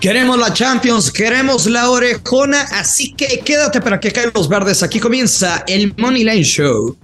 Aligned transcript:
Queremos 0.00 0.36
la 0.36 0.52
Champions, 0.52 1.12
queremos 1.12 1.66
la 1.66 1.88
orejona, 1.88 2.62
así 2.72 3.14
que 3.14 3.38
quédate 3.44 3.80
para 3.80 4.00
que 4.00 4.10
caigan 4.10 4.32
los 4.34 4.48
verdes. 4.48 4.82
Aquí 4.82 4.98
comienza 4.98 5.62
el 5.68 5.94
Money 5.96 6.24
Line 6.24 6.42
Show. 6.42 6.96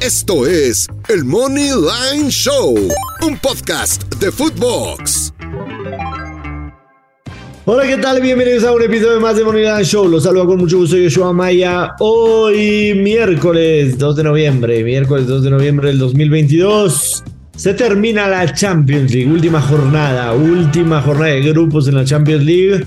Esto 0.00 0.46
es 0.46 0.86
el 1.08 1.24
Money 1.24 1.70
Line 1.72 2.30
Show, 2.30 2.74
un 3.20 3.36
podcast 3.38 4.04
de 4.14 4.32
Footbox. 4.32 5.34
Hola, 7.66 7.86
¿qué 7.86 7.98
tal? 7.98 8.22
Bienvenidos 8.22 8.64
a 8.64 8.72
un 8.72 8.80
episodio 8.80 9.20
más 9.20 9.36
de 9.36 9.44
Money 9.44 9.64
Line 9.64 9.84
Show. 9.84 10.08
Los 10.08 10.22
saludo 10.22 10.46
con 10.46 10.58
mucho 10.58 10.78
gusto, 10.78 10.96
Yoshua 10.96 11.34
Maya. 11.34 11.96
Hoy, 11.98 12.94
miércoles 12.94 13.98
2 13.98 14.16
de 14.16 14.22
noviembre, 14.22 14.82
miércoles 14.84 15.26
2 15.26 15.42
de 15.42 15.50
noviembre 15.50 15.88
del 15.88 15.98
2022. 15.98 17.24
Se 17.58 17.74
termina 17.74 18.28
la 18.28 18.54
Champions 18.54 19.12
League, 19.12 19.28
última 19.28 19.60
jornada, 19.60 20.32
última 20.32 21.02
jornada 21.02 21.32
de 21.32 21.40
grupos 21.40 21.88
en 21.88 21.96
la 21.96 22.04
Champions 22.04 22.44
League 22.44 22.86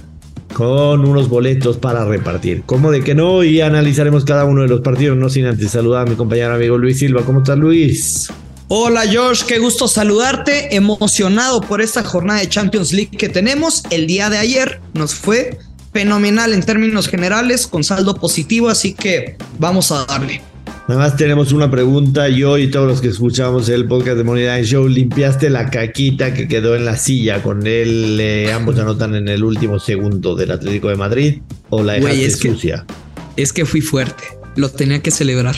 con 0.54 1.06
unos 1.06 1.28
boletos 1.28 1.76
para 1.76 2.06
repartir. 2.06 2.64
¿Cómo 2.66 2.90
de 2.90 3.04
que 3.04 3.14
no? 3.14 3.44
Y 3.44 3.60
analizaremos 3.60 4.24
cada 4.24 4.46
uno 4.46 4.62
de 4.62 4.70
los 4.70 4.80
partidos, 4.80 5.18
no 5.18 5.28
sin 5.28 5.46
antes 5.46 5.72
saludar 5.72 6.08
a 6.08 6.10
mi 6.10 6.16
compañero 6.16 6.54
amigo 6.54 6.78
Luis 6.78 7.00
Silva. 7.00 7.24
¿Cómo 7.26 7.40
estás, 7.40 7.58
Luis? 7.58 8.30
Hola 8.70 9.04
Josh, 9.12 9.44
qué 9.44 9.60
gusto 9.60 9.90
saludarte, 9.90 10.74
emocionado 10.74 11.60
por 11.60 11.82
esta 11.82 12.02
jornada 12.02 12.40
de 12.40 12.48
Champions 12.48 12.94
League 12.94 13.18
que 13.18 13.28
tenemos. 13.28 13.84
El 13.90 14.08
día 14.08 14.30
de 14.30 14.38
ayer 14.38 14.80
nos 14.94 15.16
fue 15.16 15.60
fenomenal 15.92 16.54
en 16.54 16.64
términos 16.64 17.10
generales, 17.10 17.68
con 17.68 17.84
saldo 17.84 18.16
positivo, 18.16 18.70
así 18.70 18.94
que 18.94 19.36
vamos 19.60 19.92
a 19.92 20.06
darle. 20.06 20.42
Nada 20.92 21.04
más 21.04 21.16
tenemos 21.16 21.54
una 21.54 21.72
pregunta. 21.72 22.28
Yo 22.28 22.58
y 22.58 22.70
todos 22.70 22.86
los 22.86 23.00
que 23.00 23.08
escuchamos 23.08 23.70
el 23.70 23.88
podcast 23.88 24.18
de 24.18 24.26
Money 24.26 24.44
Line 24.44 24.64
Show, 24.66 24.90
¿limpiaste 24.90 25.50
la 25.50 25.70
caquita 25.70 26.34
que 26.34 26.50
quedó 26.50 26.76
en 26.76 26.84
la 26.84 26.98
silla 26.98 27.42
con 27.42 27.66
él? 27.66 28.18
Eh, 28.20 28.52
ambos 28.52 28.78
anotan 28.78 29.16
en 29.16 29.30
el 29.30 29.42
último 29.46 29.80
segundo 29.80 30.36
del 30.36 30.52
Atlético 30.52 30.90
de 30.90 30.98
Madrid 30.98 31.42
o 31.70 31.82
la 31.82 31.94
dejaste 31.94 32.26
es 32.26 32.38
sucia? 32.40 32.86
Que, 33.38 33.42
es 33.42 33.54
que 33.54 33.66
fui 33.66 33.80
fuerte. 33.80 34.22
Lo 34.58 34.68
tenía 34.68 35.02
que 35.02 35.12
celebrar. 35.12 35.56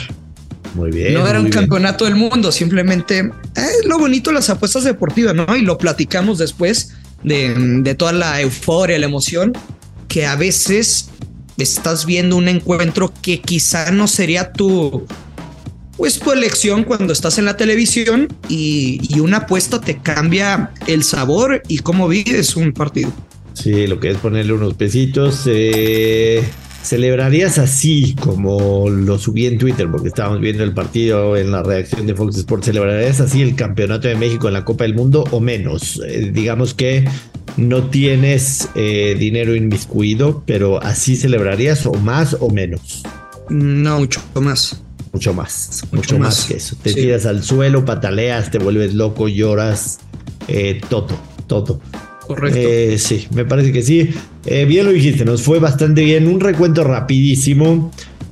Muy 0.76 0.92
bien. 0.92 1.16
No 1.16 1.28
era 1.28 1.40
un 1.40 1.46
bien. 1.46 1.62
campeonato 1.62 2.06
del 2.06 2.16
mundo, 2.16 2.52
simplemente 2.52 3.32
es 3.56 3.64
eh, 3.64 3.88
lo 3.88 3.98
bonito 3.98 4.30
de 4.30 4.36
las 4.36 4.52
apuestas 4.52 4.84
deportivas, 4.84 5.34
¿no? 5.34 5.48
Y 5.56 5.64
lo 5.64 5.80
platicamos 5.80 6.38
después 6.38 6.94
de, 7.24 7.56
de 7.82 7.96
toda 7.96 8.12
la 8.12 8.40
euforia, 8.40 9.00
la 9.00 9.08
emoción, 9.08 9.54
que 10.08 10.28
a 10.28 10.36
veces 10.36 11.10
estás 11.58 12.06
viendo 12.06 12.36
un 12.36 12.48
encuentro 12.48 13.12
que 13.22 13.42
quizá 13.42 13.92
no 13.92 14.08
sería 14.08 14.54
tu, 14.54 15.08
pues 15.98 16.20
tu 16.20 16.32
elección 16.32 16.84
cuando 16.84 17.14
estás 17.14 17.38
en 17.38 17.46
la 17.46 17.58
televisión 17.58 18.28
y, 18.50 19.00
y, 19.10 19.20
una 19.20 19.38
apuesta 19.38 19.80
te 19.80 19.98
cambia 19.98 20.72
el 20.88 21.04
sabor 21.04 21.62
y 21.68 21.80
cómo 21.80 22.08
vives 22.08 22.56
un 22.56 22.74
partido. 22.74 23.12
Sí, 23.54 23.88
lo 23.88 24.00
que 24.00 24.12
es 24.12 24.18
ponerle 24.18 24.54
unos 24.54 24.74
pesitos. 24.74 25.44
Eh, 25.46 26.44
¿Celebrarías 26.84 27.60
así 27.60 28.14
como 28.20 28.90
lo 28.90 29.18
subí 29.18 29.46
en 29.46 29.58
Twitter? 29.58 29.90
Porque 29.90 30.10
estábamos 30.10 30.42
viendo 30.42 30.64
el 30.64 30.74
partido 30.74 31.38
en 31.38 31.52
la 31.52 31.64
reacción 31.64 32.06
de 32.06 32.14
Fox 32.14 32.36
Sports. 32.38 32.66
¿Celebrarías 32.66 33.22
así 33.22 33.42
el 33.42 33.56
campeonato 33.56 34.10
de 34.10 34.16
México 34.16 34.48
en 34.48 34.54
la 34.54 34.66
Copa 34.66 34.84
del 34.84 34.96
Mundo 34.96 35.24
o 35.32 35.40
menos? 35.40 36.02
Eh, 36.06 36.32
digamos 36.34 36.74
que 36.74 37.08
no 37.56 37.90
tienes 37.90 38.68
eh, 38.76 39.16
dinero 39.18 39.56
inmiscuido, 39.56 40.44
pero 40.46 40.84
así 40.84 41.16
celebrarías 41.16 41.86
o 41.86 41.94
más 41.94 42.36
o 42.40 42.50
menos. 42.50 43.04
No, 43.50 44.00
mucho 44.00 44.22
más. 44.36 44.83
Mucho 45.14 45.34
más, 45.34 45.84
mucho, 45.92 45.96
mucho 45.96 46.20
más. 46.20 46.40
más. 46.40 46.46
que 46.46 46.56
eso. 46.56 46.76
Te 46.82 46.90
sí. 46.90 46.96
tiras 47.02 47.26
al 47.28 47.44
suelo, 47.44 47.86
pataleas, 47.86 48.50
te 48.50 48.58
vuelves 48.58 48.96
loco, 48.96 49.28
lloras, 49.28 50.00
eh, 50.48 50.82
todo, 50.90 51.08
todo. 51.48 51.80
Correcto. 52.28 52.60
Eh, 52.60 52.98
sí, 52.98 53.28
me 53.34 53.46
parece 53.46 53.72
que 53.72 53.84
sí. 53.84 54.10
Eh, 54.46 54.66
bien 54.66 54.86
lo 54.86 54.92
dijiste, 54.92 55.24
nos 55.26 55.44
fue 55.44 55.60
bastante 55.60 56.04
bien. 56.04 56.28
Un 56.28 56.40
recuento 56.40 56.84
rapidísimo. 56.84 57.92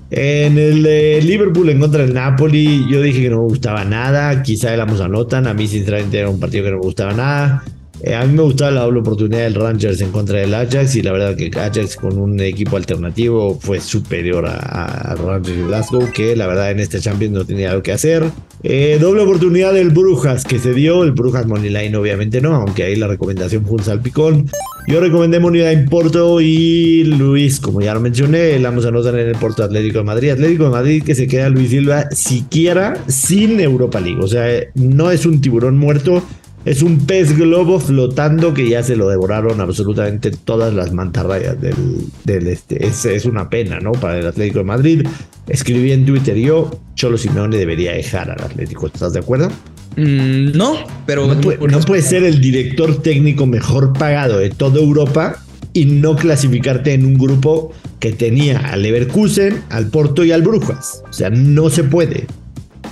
En 0.09 0.57
el 0.57 0.85
eh, 0.85 1.21
Liverpool 1.21 1.69
en 1.69 1.79
contra 1.79 2.01
del 2.01 2.13
Napoli, 2.13 2.85
yo 2.89 3.01
dije 3.01 3.21
que 3.21 3.29
no 3.29 3.37
me 3.37 3.47
gustaba 3.47 3.85
nada. 3.85 4.43
Quizá 4.43 4.73
éramos 4.73 4.99
anotan. 5.01 5.47
A 5.47 5.53
mí, 5.53 5.67
sinceramente, 5.67 6.19
era 6.19 6.29
un 6.29 6.39
partido 6.39 6.65
que 6.65 6.71
no 6.71 6.77
me 6.77 6.83
gustaba 6.83 7.13
nada. 7.13 7.63
Eh, 8.03 8.15
a 8.15 8.25
mí 8.25 8.33
me 8.33 8.41
gustaba 8.41 8.71
la 8.71 8.81
doble 8.81 9.01
oportunidad 9.01 9.41
del 9.41 9.53
Rangers 9.53 10.01
en 10.01 10.11
contra 10.11 10.39
del 10.39 10.53
Ajax 10.53 10.95
y 10.95 11.03
la 11.03 11.11
verdad 11.11 11.35
que 11.35 11.51
Ajax 11.55 11.95
con 11.97 12.17
un 12.17 12.39
equipo 12.39 12.77
alternativo 12.77 13.59
fue 13.59 13.79
superior 13.79 14.45
a, 14.47 15.15
Rangers 15.15 15.57
y 15.57 15.61
Glasgow 15.61 16.11
que 16.11 16.35
la 16.35 16.47
verdad 16.47 16.71
en 16.71 16.79
este 16.79 16.99
Champions 16.99 17.33
no 17.33 17.45
tenía 17.45 17.69
algo 17.69 17.83
que 17.83 17.91
hacer. 17.91 18.23
Eh, 18.63 18.97
doble 18.99 19.21
oportunidad 19.21 19.73
del 19.73 19.89
Brujas 19.89 20.45
que 20.45 20.57
se 20.57 20.73
dio, 20.73 21.03
el 21.03 21.11
Brujas 21.11 21.45
Moneyline 21.45 21.95
obviamente 21.95 22.41
no, 22.41 22.55
aunque 22.55 22.83
ahí 22.83 22.95
la 22.95 23.07
recomendación 23.07 23.65
fue 23.65 23.73
un 23.73 23.83
salpicón. 23.83 24.49
Yo 24.87 24.99
recomendé 24.99 25.39
Moneyline 25.39 25.87
Porto 25.87 26.41
y 26.41 27.03
Luis, 27.03 27.59
como 27.59 27.81
ya 27.81 27.93
lo 27.93 27.99
mencioné, 27.99 28.57
la 28.57 28.69
vamos 28.69 28.85
a 28.85 28.87
anotar 28.87 29.13
en 29.19 29.27
el 29.27 29.35
Porto 29.35 29.63
Atlético 29.63 29.99
de 29.99 30.05
Madrid. 30.05 30.31
Atlético 30.31 30.63
de 30.63 30.69
Madrid 30.71 31.03
que 31.03 31.13
se 31.13 31.27
queda 31.27 31.49
Luis 31.49 31.69
Silva 31.69 32.09
siquiera 32.11 32.95
sin 33.07 33.59
Europa 33.59 33.99
League, 33.99 34.19
o 34.19 34.27
sea, 34.27 34.47
no 34.73 35.11
es 35.11 35.27
un 35.27 35.39
tiburón 35.39 35.77
muerto. 35.77 36.23
Es 36.63 36.83
un 36.83 37.05
pez 37.05 37.35
globo 37.35 37.79
flotando 37.79 38.53
que 38.53 38.69
ya 38.69 38.83
se 38.83 38.95
lo 38.95 39.09
devoraron 39.09 39.59
absolutamente 39.61 40.31
todas 40.31 40.73
las 40.73 40.93
mantarrayas 40.93 41.59
del, 41.59 41.75
del 42.23 42.47
este. 42.47 42.85
Es, 42.85 43.03
es, 43.05 43.25
una 43.25 43.49
pena, 43.49 43.79
¿no? 43.79 43.93
Para 43.93 44.19
el 44.19 44.27
Atlético 44.27 44.59
de 44.59 44.65
Madrid. 44.65 45.07
Escribí 45.47 45.91
en 45.91 46.05
Twitter 46.05 46.37
yo, 46.37 46.69
Cholo 46.95 47.17
Simeone 47.17 47.57
debería 47.57 47.93
dejar 47.93 48.29
al 48.29 48.43
Atlético. 48.43 48.87
¿Estás 48.87 49.13
de 49.13 49.19
acuerdo? 49.19 49.49
Mm, 49.97 50.55
no, 50.55 50.75
pero... 51.07 51.27
No 51.27 51.41
puede, 51.41 51.67
no 51.67 51.79
puede 51.79 52.03
ser 52.03 52.23
el 52.23 52.39
director 52.39 53.01
técnico 53.01 53.47
mejor 53.47 53.93
pagado 53.93 54.37
de 54.37 54.51
toda 54.51 54.79
Europa 54.79 55.43
y 55.73 55.85
no 55.85 56.15
clasificarte 56.15 56.93
en 56.93 57.05
un 57.05 57.15
grupo 57.15 57.73
que 57.99 58.11
tenía 58.11 58.59
al 58.59 58.83
Leverkusen, 58.83 59.63
al 59.69 59.87
Porto 59.87 60.23
y 60.23 60.31
al 60.31 60.41
Brujas. 60.41 61.03
O 61.09 61.13
sea, 61.13 61.29
no 61.29 61.69
se 61.69 61.83
puede. 61.83 62.27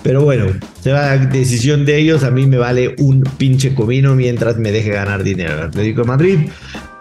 Pero 0.04 0.24
bueno, 0.24 0.46
será 0.82 1.18
decisión 1.18 1.86
de 1.86 1.98
ellos. 1.98 2.24
A 2.24 2.32
mí 2.32 2.46
me 2.46 2.58
vale 2.58 2.96
un 3.00 3.24
pinche 3.38 3.76
comino 3.76 4.16
mientras 4.16 4.58
me 4.58 4.72
deje 4.72 4.92
ganar 4.92 5.24
dinero 5.24 5.56
el 5.56 5.62
Atlético 5.64 6.02
de 6.02 6.08
Madrid. 6.08 6.40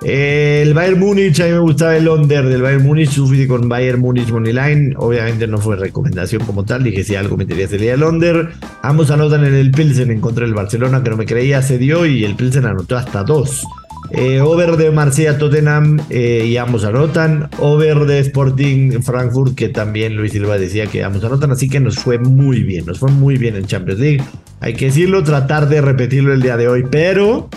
El 0.03 0.75
Bayern 0.75 1.01
Múnich, 1.01 1.41
a 1.41 1.47
mí 1.47 1.51
me 1.51 1.59
gustaba 1.59 1.97
el 1.97 2.09
under 2.09 2.47
del 2.47 2.63
Bayern 2.63 2.85
Múnich. 2.85 3.11
Sufrí 3.11 3.47
con 3.47 3.69
Bayern 3.69 4.01
Múnich 4.01 4.31
Moneyline. 4.31 4.95
Obviamente 4.97 5.47
no 5.47 5.59
fue 5.59 5.77
recomendación 5.77 6.45
como 6.45 6.65
tal. 6.65 6.85
Dije 6.85 7.03
si 7.03 7.17
algo 7.17 7.37
metería 7.37 7.67
sería 7.67 7.95
el 7.95 8.03
under. 8.03 8.51
Ambos 8.83 9.11
anotan 9.11 9.45
en 9.45 9.55
el 9.55 9.71
Pilsen 9.71 10.11
en 10.11 10.21
contra 10.21 10.45
del 10.45 10.55
Barcelona, 10.55 11.03
que 11.03 11.11
no 11.11 11.17
me 11.17 11.27
creía, 11.27 11.63
se 11.63 11.79
dio 11.79 12.07
y 12.07 12.25
el 12.25 12.37
Pilsen 12.37 12.67
anotó 12.67 12.97
hasta 12.97 13.25
dos. 13.25 13.65
Eh, 14.11 14.41
over 14.41 14.77
de 14.77 14.91
Marsella 14.91 15.37
Tottenham 15.39 16.01
eh, 16.11 16.45
y 16.47 16.57
ambos 16.57 16.85
anotan. 16.85 17.49
Over 17.59 18.07
de 18.07 18.21
Sporting 18.21 19.03
Frankfurt, 19.03 19.55
que 19.55 19.69
también 19.69 20.17
Luis 20.17 20.33
Silva 20.33 20.59
decía 20.59 20.87
que 20.87 21.05
ambos 21.05 21.23
anotan. 21.25 21.51
Así 21.51 21.69
que 21.69 21.81
nos 21.81 21.97
fue 21.97 22.19
muy 22.19 22.63
bien, 22.63 22.87
nos 22.87 22.99
fue 22.99 23.11
muy 23.11 23.37
bien 23.37 23.57
en 23.57 23.67
Champions 23.67 24.01
League. 24.01 24.25
Hay 24.61 24.75
que 24.75 24.87
decirlo, 24.87 25.23
tratar 25.23 25.69
de 25.69 25.81
repetirlo 25.81 26.33
el 26.33 26.43
día 26.43 26.57
de 26.57 26.69
hoy, 26.69 26.85
pero 26.91 27.49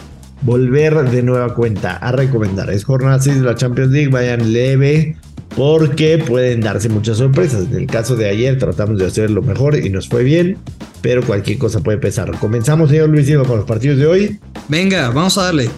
volver 0.41 1.09
de 1.09 1.23
nueva 1.23 1.53
cuenta 1.53 1.95
a 1.95 2.11
recomendar. 2.11 2.69
Es 2.69 2.83
jornada 2.83 3.19
6 3.19 3.41
de 3.41 3.45
la 3.45 3.55
Champions 3.55 3.91
League, 3.91 4.09
vayan 4.09 4.51
leve. 4.51 5.15
Porque 5.55 6.17
pueden 6.17 6.61
darse 6.61 6.87
muchas 6.87 7.17
sorpresas. 7.17 7.65
En 7.69 7.75
el 7.75 7.87
caso 7.87 8.15
de 8.15 8.29
ayer 8.29 8.57
tratamos 8.57 8.97
de 8.97 9.07
hacer 9.07 9.29
lo 9.29 9.41
mejor 9.41 9.75
y 9.75 9.89
nos 9.89 10.07
fue 10.07 10.23
bien. 10.23 10.57
Pero 11.01 11.23
cualquier 11.23 11.57
cosa 11.57 11.81
puede 11.81 11.97
pesar. 11.97 12.31
Comenzamos, 12.39 12.89
señor 12.89 13.09
Luis 13.09 13.25
Silva, 13.25 13.43
con 13.43 13.57
los 13.57 13.65
partidos 13.65 13.97
de 13.97 14.07
hoy. 14.07 14.39
Venga, 14.69 15.09
vamos 15.09 15.37
a 15.37 15.43
darle. 15.43 15.69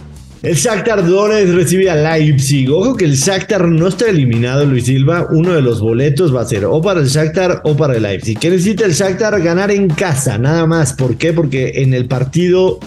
El 0.43 0.55
Shakhtar 0.55 1.07
Donetsk 1.07 1.53
recibe 1.53 1.89
a 1.89 1.95
Leipzig. 1.95 2.69
Ojo 2.69 2.97
que 2.97 3.05
el 3.05 3.15
Shakhtar 3.15 3.65
no 3.65 3.87
está 3.87 4.09
eliminado, 4.09 4.65
Luis 4.65 4.87
Silva. 4.87 5.25
Uno 5.31 5.53
de 5.53 5.61
los 5.61 5.79
boletos 5.79 6.35
va 6.35 6.41
a 6.41 6.45
ser 6.45 6.65
o 6.65 6.81
para 6.81 6.99
el 6.99 7.07
Shakhtar 7.07 7.61
o 7.63 7.77
para 7.77 7.95
el 7.95 8.03
Leipzig. 8.03 8.37
¿Qué 8.37 8.49
necesita 8.49 8.83
el 8.83 8.91
Shakhtar? 8.91 9.41
Ganar 9.41 9.71
en 9.71 9.87
casa, 9.87 10.37
nada 10.37 10.65
más. 10.67 10.91
¿Por 10.91 11.15
qué? 11.15 11.31
Porque 11.31 11.71
en 11.75 11.93
el 11.93 12.07
partido 12.09 12.79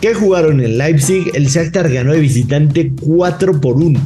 que 0.00 0.14
jugaron 0.14 0.62
en 0.62 0.78
Leipzig, 0.78 1.30
el 1.34 1.48
Shakhtar 1.48 1.92
ganó 1.92 2.14
de 2.14 2.20
visitante 2.20 2.92
4 2.98 3.60
por 3.60 3.76
1. 3.76 4.00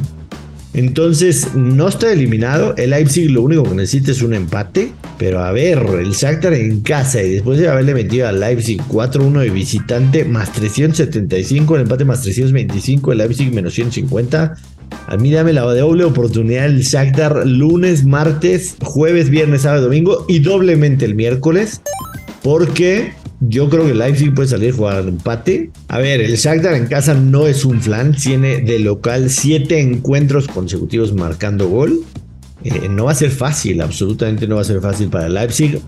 Entonces, 0.77 1.55
no 1.55 1.87
está 1.87 2.13
eliminado. 2.13 2.75
El 2.77 2.91
Leipzig 2.91 3.31
lo 3.31 3.41
único 3.41 3.63
que 3.63 3.73
necesita 3.73 4.11
es 4.11 4.21
un 4.21 4.35
empate. 4.35 4.93
Pero 5.17 5.39
a 5.39 5.51
ver, 5.51 5.79
el 5.99 6.11
Shakhtar 6.11 6.53
en 6.53 6.81
casa 6.81 7.23
y 7.23 7.31
después 7.31 7.57
de 7.57 7.67
haberle 7.67 7.95
metido 7.95 8.27
al 8.27 8.39
Leipzig 8.39 8.79
4-1 8.87 9.39
de 9.39 9.49
visitante, 9.49 10.23
más 10.23 10.53
375, 10.53 11.75
el 11.75 11.81
empate 11.81 12.05
más 12.05 12.21
325, 12.21 13.11
el 13.11 13.17
Leipzig 13.17 13.51
menos 13.51 13.73
150. 13.73 14.55
A 15.07 15.17
mí 15.17 15.31
dame 15.31 15.51
la 15.51 15.61
doble 15.61 16.03
oportunidad 16.03 16.67
el 16.67 16.81
Shakhtar 16.81 17.47
lunes, 17.47 18.05
martes, 18.05 18.75
jueves, 18.83 19.31
viernes, 19.31 19.63
sábado, 19.63 19.85
domingo 19.85 20.25
y 20.27 20.39
doblemente 20.39 21.05
el 21.05 21.15
miércoles. 21.15 21.81
Porque 22.43 23.13
yo 23.39 23.69
creo 23.69 23.85
que 23.85 23.93
Leipzig 23.93 24.33
puede 24.33 24.47
salir 24.47 24.73
a 24.73 24.75
jugar 24.75 24.95
al 24.97 25.07
empate. 25.09 25.69
A 25.87 25.99
ver, 25.99 26.21
el 26.21 26.35
Shakhtar 26.35 26.73
en 26.73 26.87
casa 26.87 27.13
no 27.13 27.45
es 27.45 27.65
un 27.65 27.81
flan. 27.81 28.15
Tiene 28.15 28.61
de 28.61 28.79
local 28.79 29.29
siete 29.29 29.79
encuentros 29.79 30.47
consecutivos 30.47 31.13
marcando 31.13 31.67
gol. 31.67 31.99
Eh, 32.63 32.89
no 32.89 33.05
va 33.05 33.11
a 33.11 33.15
ser 33.15 33.29
fácil, 33.29 33.81
absolutamente 33.81 34.47
no 34.47 34.55
va 34.55 34.61
a 34.61 34.65
ser 34.65 34.81
fácil 34.81 35.09
para 35.09 35.29
Leipzig. 35.29 35.79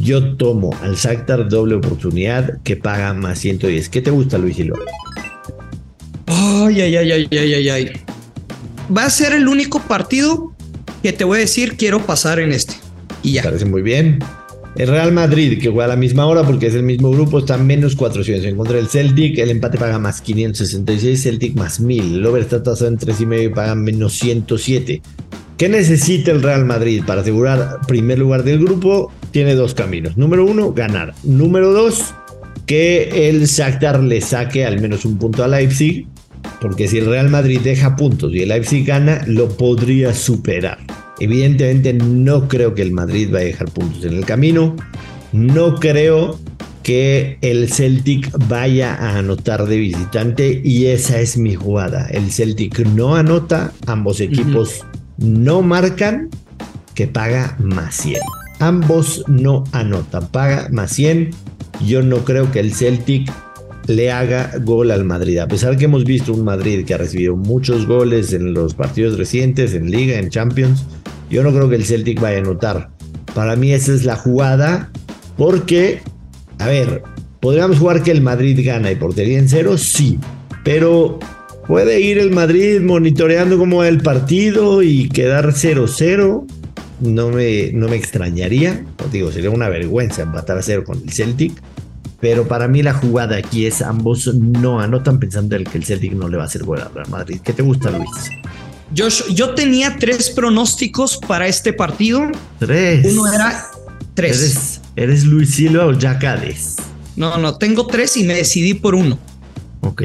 Yo 0.00 0.36
tomo 0.36 0.70
al 0.82 0.94
Shakhtar 0.94 1.48
doble 1.48 1.74
oportunidad 1.74 2.62
que 2.62 2.76
paga 2.76 3.12
más 3.12 3.40
110. 3.40 3.88
¿Qué 3.88 4.00
te 4.00 4.10
gusta, 4.10 4.38
Luis 4.38 4.56
Silva? 4.56 4.78
Ay, 6.26 6.80
ay, 6.80 6.96
ay, 6.96 7.12
ay, 7.12 7.28
ay, 7.30 7.54
ay, 7.54 7.68
ay. 7.68 7.92
Va 8.96 9.04
a 9.04 9.10
ser 9.10 9.32
el 9.32 9.48
único 9.48 9.80
partido 9.80 10.52
que 11.02 11.12
te 11.12 11.24
voy 11.24 11.38
a 11.38 11.40
decir 11.40 11.76
quiero 11.76 12.06
pasar 12.06 12.38
en 12.38 12.52
este. 12.52 12.74
Y 13.22 13.32
ya. 13.32 13.42
Parece 13.42 13.64
muy 13.64 13.82
bien. 13.82 14.20
El 14.76 14.88
Real 14.88 15.12
Madrid, 15.12 15.60
que 15.60 15.68
juega 15.68 15.84
a 15.84 15.88
la 15.88 15.96
misma 15.96 16.26
hora 16.26 16.42
porque 16.42 16.66
es 16.66 16.74
el 16.74 16.82
mismo 16.82 17.10
grupo, 17.10 17.38
está 17.38 17.56
menos 17.56 17.94
400. 17.94 18.44
En 18.44 18.56
contra 18.56 18.76
del 18.76 18.88
Celtic, 18.88 19.38
el 19.38 19.50
empate 19.50 19.78
paga 19.78 20.00
más 20.00 20.20
566, 20.20 21.22
Celtic 21.22 21.54
más 21.54 21.78
1000. 21.78 22.16
El 22.16 22.26
over 22.26 22.42
está 22.42 22.60
tasado 22.60 22.88
en 22.88 22.98
3,5 22.98 23.44
y 23.44 23.48
paga 23.50 23.76
menos 23.76 24.14
107. 24.14 25.00
¿Qué 25.56 25.68
necesita 25.68 26.32
el 26.32 26.42
Real 26.42 26.64
Madrid 26.64 27.04
para 27.06 27.20
asegurar 27.20 27.78
primer 27.86 28.18
lugar 28.18 28.42
del 28.42 28.58
grupo? 28.58 29.12
Tiene 29.30 29.54
dos 29.54 29.74
caminos. 29.74 30.16
Número 30.16 30.44
uno, 30.44 30.72
ganar. 30.72 31.14
Número 31.22 31.72
dos, 31.72 32.12
que 32.66 33.28
el 33.28 33.46
Shakhtar 33.46 34.02
le 34.02 34.20
saque 34.20 34.66
al 34.66 34.80
menos 34.80 35.04
un 35.04 35.18
punto 35.18 35.44
a 35.44 35.48
Leipzig. 35.48 36.08
Porque 36.60 36.88
si 36.88 36.98
el 36.98 37.06
Real 37.06 37.30
Madrid 37.30 37.60
deja 37.62 37.94
puntos 37.94 38.34
y 38.34 38.42
el 38.42 38.48
Leipzig 38.48 38.84
gana, 38.84 39.22
lo 39.28 39.48
podría 39.48 40.12
superar. 40.12 40.78
Evidentemente 41.20 41.92
no 41.92 42.48
creo 42.48 42.74
que 42.74 42.82
el 42.82 42.92
Madrid 42.92 43.28
vaya 43.30 43.44
a 43.44 43.48
dejar 43.48 43.70
puntos 43.70 44.04
en 44.04 44.14
el 44.14 44.24
camino. 44.24 44.74
No 45.32 45.76
creo 45.76 46.38
que 46.82 47.38
el 47.40 47.72
Celtic 47.72 48.30
vaya 48.46 48.94
a 48.94 49.18
anotar 49.18 49.66
de 49.66 49.78
visitante 49.78 50.60
y 50.62 50.86
esa 50.86 51.18
es 51.20 51.36
mi 51.38 51.54
jugada. 51.54 52.06
El 52.08 52.30
Celtic 52.30 52.80
no 52.80 53.16
anota, 53.16 53.72
ambos 53.86 54.20
equipos 54.20 54.84
no 55.16 55.62
marcan, 55.62 56.28
que 56.94 57.06
paga 57.06 57.56
más 57.58 57.94
100. 57.96 58.20
Ambos 58.60 59.24
no 59.26 59.64
anotan, 59.72 60.28
paga 60.28 60.68
más 60.70 60.92
100. 60.92 61.30
Yo 61.86 62.02
no 62.02 62.18
creo 62.18 62.52
que 62.52 62.60
el 62.60 62.72
Celtic 62.72 63.32
le 63.86 64.12
haga 64.12 64.52
gol 64.62 64.90
al 64.90 65.04
Madrid. 65.04 65.38
A 65.38 65.48
pesar 65.48 65.76
que 65.76 65.86
hemos 65.86 66.04
visto 66.04 66.32
un 66.32 66.44
Madrid 66.44 66.84
que 66.84 66.94
ha 66.94 66.98
recibido 66.98 67.36
muchos 67.36 67.86
goles 67.86 68.32
en 68.32 68.54
los 68.54 68.74
partidos 68.74 69.18
recientes, 69.18 69.74
en 69.74 69.90
Liga, 69.90 70.18
en 70.18 70.30
Champions, 70.30 70.84
yo 71.34 71.42
no 71.42 71.52
creo 71.52 71.68
que 71.68 71.74
el 71.74 71.84
Celtic 71.84 72.20
vaya 72.20 72.36
a 72.36 72.40
anotar. 72.42 72.90
Para 73.34 73.56
mí 73.56 73.72
esa 73.72 73.92
es 73.92 74.04
la 74.04 74.14
jugada 74.14 74.92
porque, 75.36 76.00
a 76.60 76.68
ver, 76.68 77.02
¿podríamos 77.40 77.80
jugar 77.80 78.04
que 78.04 78.12
el 78.12 78.20
Madrid 78.20 78.56
gana 78.64 78.92
y 78.92 78.94
portería 78.94 79.40
en 79.40 79.48
cero? 79.48 79.76
Sí, 79.76 80.20
pero 80.62 81.18
puede 81.66 82.00
ir 82.00 82.18
el 82.18 82.30
Madrid 82.30 82.80
monitoreando 82.80 83.58
cómo 83.58 83.78
va 83.78 83.88
el 83.88 84.00
partido 84.00 84.84
y 84.84 85.08
quedar 85.08 85.48
0-0. 85.48 86.46
No 87.00 87.30
me, 87.30 87.72
no 87.72 87.88
me 87.88 87.96
extrañaría, 87.96 88.84
os 89.04 89.10
digo, 89.10 89.32
sería 89.32 89.50
una 89.50 89.68
vergüenza 89.68 90.22
empatar 90.22 90.58
a 90.58 90.62
cero 90.62 90.84
con 90.86 91.02
el 91.02 91.10
Celtic. 91.10 91.60
Pero 92.20 92.46
para 92.46 92.68
mí 92.68 92.80
la 92.84 92.94
jugada 92.94 93.36
aquí 93.36 93.66
es 93.66 93.82
ambos 93.82 94.32
no 94.32 94.78
anotan 94.78 95.18
pensando 95.18 95.56
que 95.58 95.78
el 95.78 95.84
Celtic 95.84 96.12
no 96.12 96.28
le 96.28 96.36
va 96.36 96.44
a 96.44 96.46
hacer 96.46 96.62
gol 96.62 96.80
al 96.80 96.94
Real 96.94 97.10
Madrid. 97.10 97.40
¿Qué 97.42 97.52
te 97.52 97.62
gusta, 97.62 97.90
Luis? 97.90 98.30
Josh, 98.96 99.22
yo 99.32 99.54
tenía 99.54 99.96
tres 99.98 100.30
pronósticos 100.30 101.18
para 101.18 101.48
este 101.48 101.72
partido. 101.72 102.30
Tres. 102.58 103.06
Uno 103.06 103.32
era 103.32 103.70
tres. 104.14 104.40
¿Eres, 104.40 104.80
eres 104.96 105.24
Luis 105.24 105.54
Silva 105.54 105.86
o 105.86 105.98
Jacades? 105.98 106.76
No, 107.16 107.36
no, 107.38 107.56
tengo 107.56 107.86
tres 107.86 108.16
y 108.16 108.24
me 108.24 108.34
decidí 108.34 108.74
por 108.74 108.94
uno. 108.94 109.18
Ok. 109.80 110.04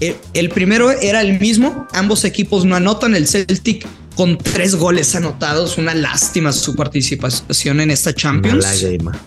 El, 0.00 0.16
el, 0.34 0.48
primero 0.50 0.90
era 0.90 1.20
el 1.20 1.38
mismo. 1.38 1.86
Ambos 1.92 2.24
equipos 2.24 2.64
no 2.64 2.76
anotan. 2.76 3.14
El 3.14 3.26
Celtic 3.26 3.86
con 4.14 4.38
tres 4.38 4.74
goles 4.74 5.14
anotados. 5.14 5.78
Una 5.78 5.94
lástima 5.94 6.52
su 6.52 6.74
participación 6.74 7.80
en 7.80 7.90
esta 7.90 8.14
Champions. 8.14 8.64
Lágrima. 8.64 9.18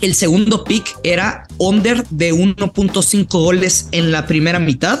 El 0.00 0.16
segundo 0.16 0.64
pick 0.64 0.96
era 1.04 1.46
under 1.58 2.04
de 2.08 2.34
1.5 2.34 3.26
goles 3.28 3.86
en 3.92 4.10
la 4.10 4.26
primera 4.26 4.58
mitad. 4.58 5.00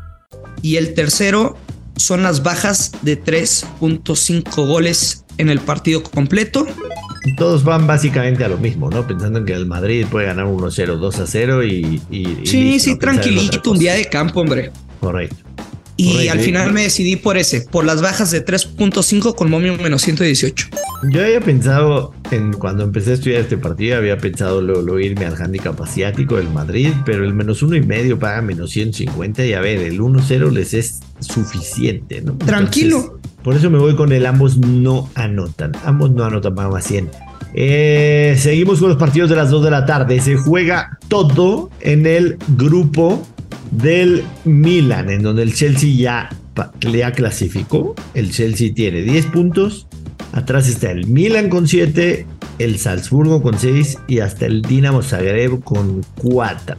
Y 0.61 0.77
el 0.77 0.93
tercero 0.93 1.57
son 1.95 2.23
las 2.23 2.43
bajas 2.43 2.91
de 3.01 3.21
3.5 3.21 4.67
goles 4.67 5.25
en 5.37 5.49
el 5.49 5.59
partido 5.59 6.03
completo. 6.03 6.65
Todos 7.37 7.63
van 7.63 7.85
básicamente 7.85 8.43
a 8.43 8.47
lo 8.47 8.57
mismo, 8.57 8.89
¿no? 8.89 9.05
Pensando 9.05 9.39
en 9.39 9.45
que 9.45 9.53
el 9.53 9.67
Madrid 9.67 10.05
puede 10.09 10.25
ganar 10.27 10.45
1-0, 10.45 10.99
2-0 10.99 11.67
y, 11.69 12.01
y, 12.09 12.41
y. 12.41 12.45
Sí, 12.47 12.79
sí, 12.79 12.97
tranquilito, 12.97 13.71
un 13.71 13.77
día 13.77 13.93
de 13.93 14.05
campo, 14.05 14.41
hombre. 14.41 14.71
Correcto. 14.99 15.35
Y 16.01 16.13
Correcto. 16.13 16.31
al 16.33 16.39
final 16.39 16.73
me 16.73 16.81
decidí 16.81 17.15
por 17.15 17.37
ese, 17.37 17.61
por 17.61 17.85
las 17.85 18.01
bajas 18.01 18.31
de 18.31 18.43
3.5 18.43 19.35
con 19.35 19.51
momio 19.51 19.77
menos 19.77 20.01
118. 20.01 20.67
Yo 21.11 21.23
había 21.23 21.39
pensado, 21.41 22.15
en, 22.31 22.53
cuando 22.53 22.83
empecé 22.83 23.11
a 23.11 23.13
estudiar 23.13 23.41
este 23.41 23.55
partido, 23.55 23.97
había 23.97 24.17
pensado 24.17 24.63
luego, 24.63 24.81
luego 24.81 24.99
irme 24.99 25.25
al 25.25 25.39
handicap 25.39 25.79
asiático 25.79 26.37
del 26.37 26.49
Madrid, 26.49 26.91
pero 27.05 27.23
el 27.23 27.35
menos 27.35 27.61
uno 27.61 27.75
y 27.75 27.81
medio 27.81 28.17
paga 28.17 28.41
menos 28.41 28.71
150 28.71 29.45
y 29.45 29.53
a 29.53 29.61
ver, 29.61 29.77
el 29.77 29.99
1-0 29.99 30.51
les 30.51 30.73
es 30.73 31.01
suficiente, 31.19 32.21
¿no? 32.21 32.35
Tranquilo. 32.35 32.97
Entonces, 32.97 33.31
por 33.43 33.55
eso 33.55 33.69
me 33.69 33.77
voy 33.77 33.95
con 33.95 34.11
el 34.11 34.25
ambos 34.25 34.57
no 34.57 35.07
anotan. 35.13 35.73
Ambos 35.85 36.09
no 36.09 36.23
anotan 36.23 36.55
paga 36.55 36.69
más 36.69 36.83
100. 36.85 37.11
Eh, 37.53 38.35
seguimos 38.39 38.79
con 38.79 38.89
los 38.89 38.97
partidos 38.97 39.29
de 39.29 39.35
las 39.35 39.51
2 39.51 39.65
de 39.65 39.69
la 39.69 39.85
tarde. 39.85 40.19
Se 40.19 40.35
juega 40.35 40.97
todo 41.09 41.69
en 41.79 42.07
el 42.07 42.39
grupo 42.57 43.23
del 43.71 44.23
Milan, 44.45 45.09
en 45.09 45.23
donde 45.23 45.43
el 45.43 45.53
Chelsea 45.53 45.93
ya, 45.93 46.29
ya 46.79 47.11
clasificó. 47.11 47.95
El 48.13 48.31
Chelsea 48.31 48.73
tiene 48.73 49.01
10 49.01 49.25
puntos. 49.27 49.87
Atrás 50.33 50.69
está 50.69 50.91
el 50.91 51.07
Milan 51.07 51.49
con 51.49 51.67
7, 51.67 52.25
el 52.59 52.77
Salzburgo 52.77 53.41
con 53.41 53.57
6 53.57 53.97
y 54.07 54.19
hasta 54.19 54.45
el 54.45 54.61
Dinamo 54.61 55.01
Zagreb 55.01 55.63
con 55.63 56.05
4. 56.21 56.77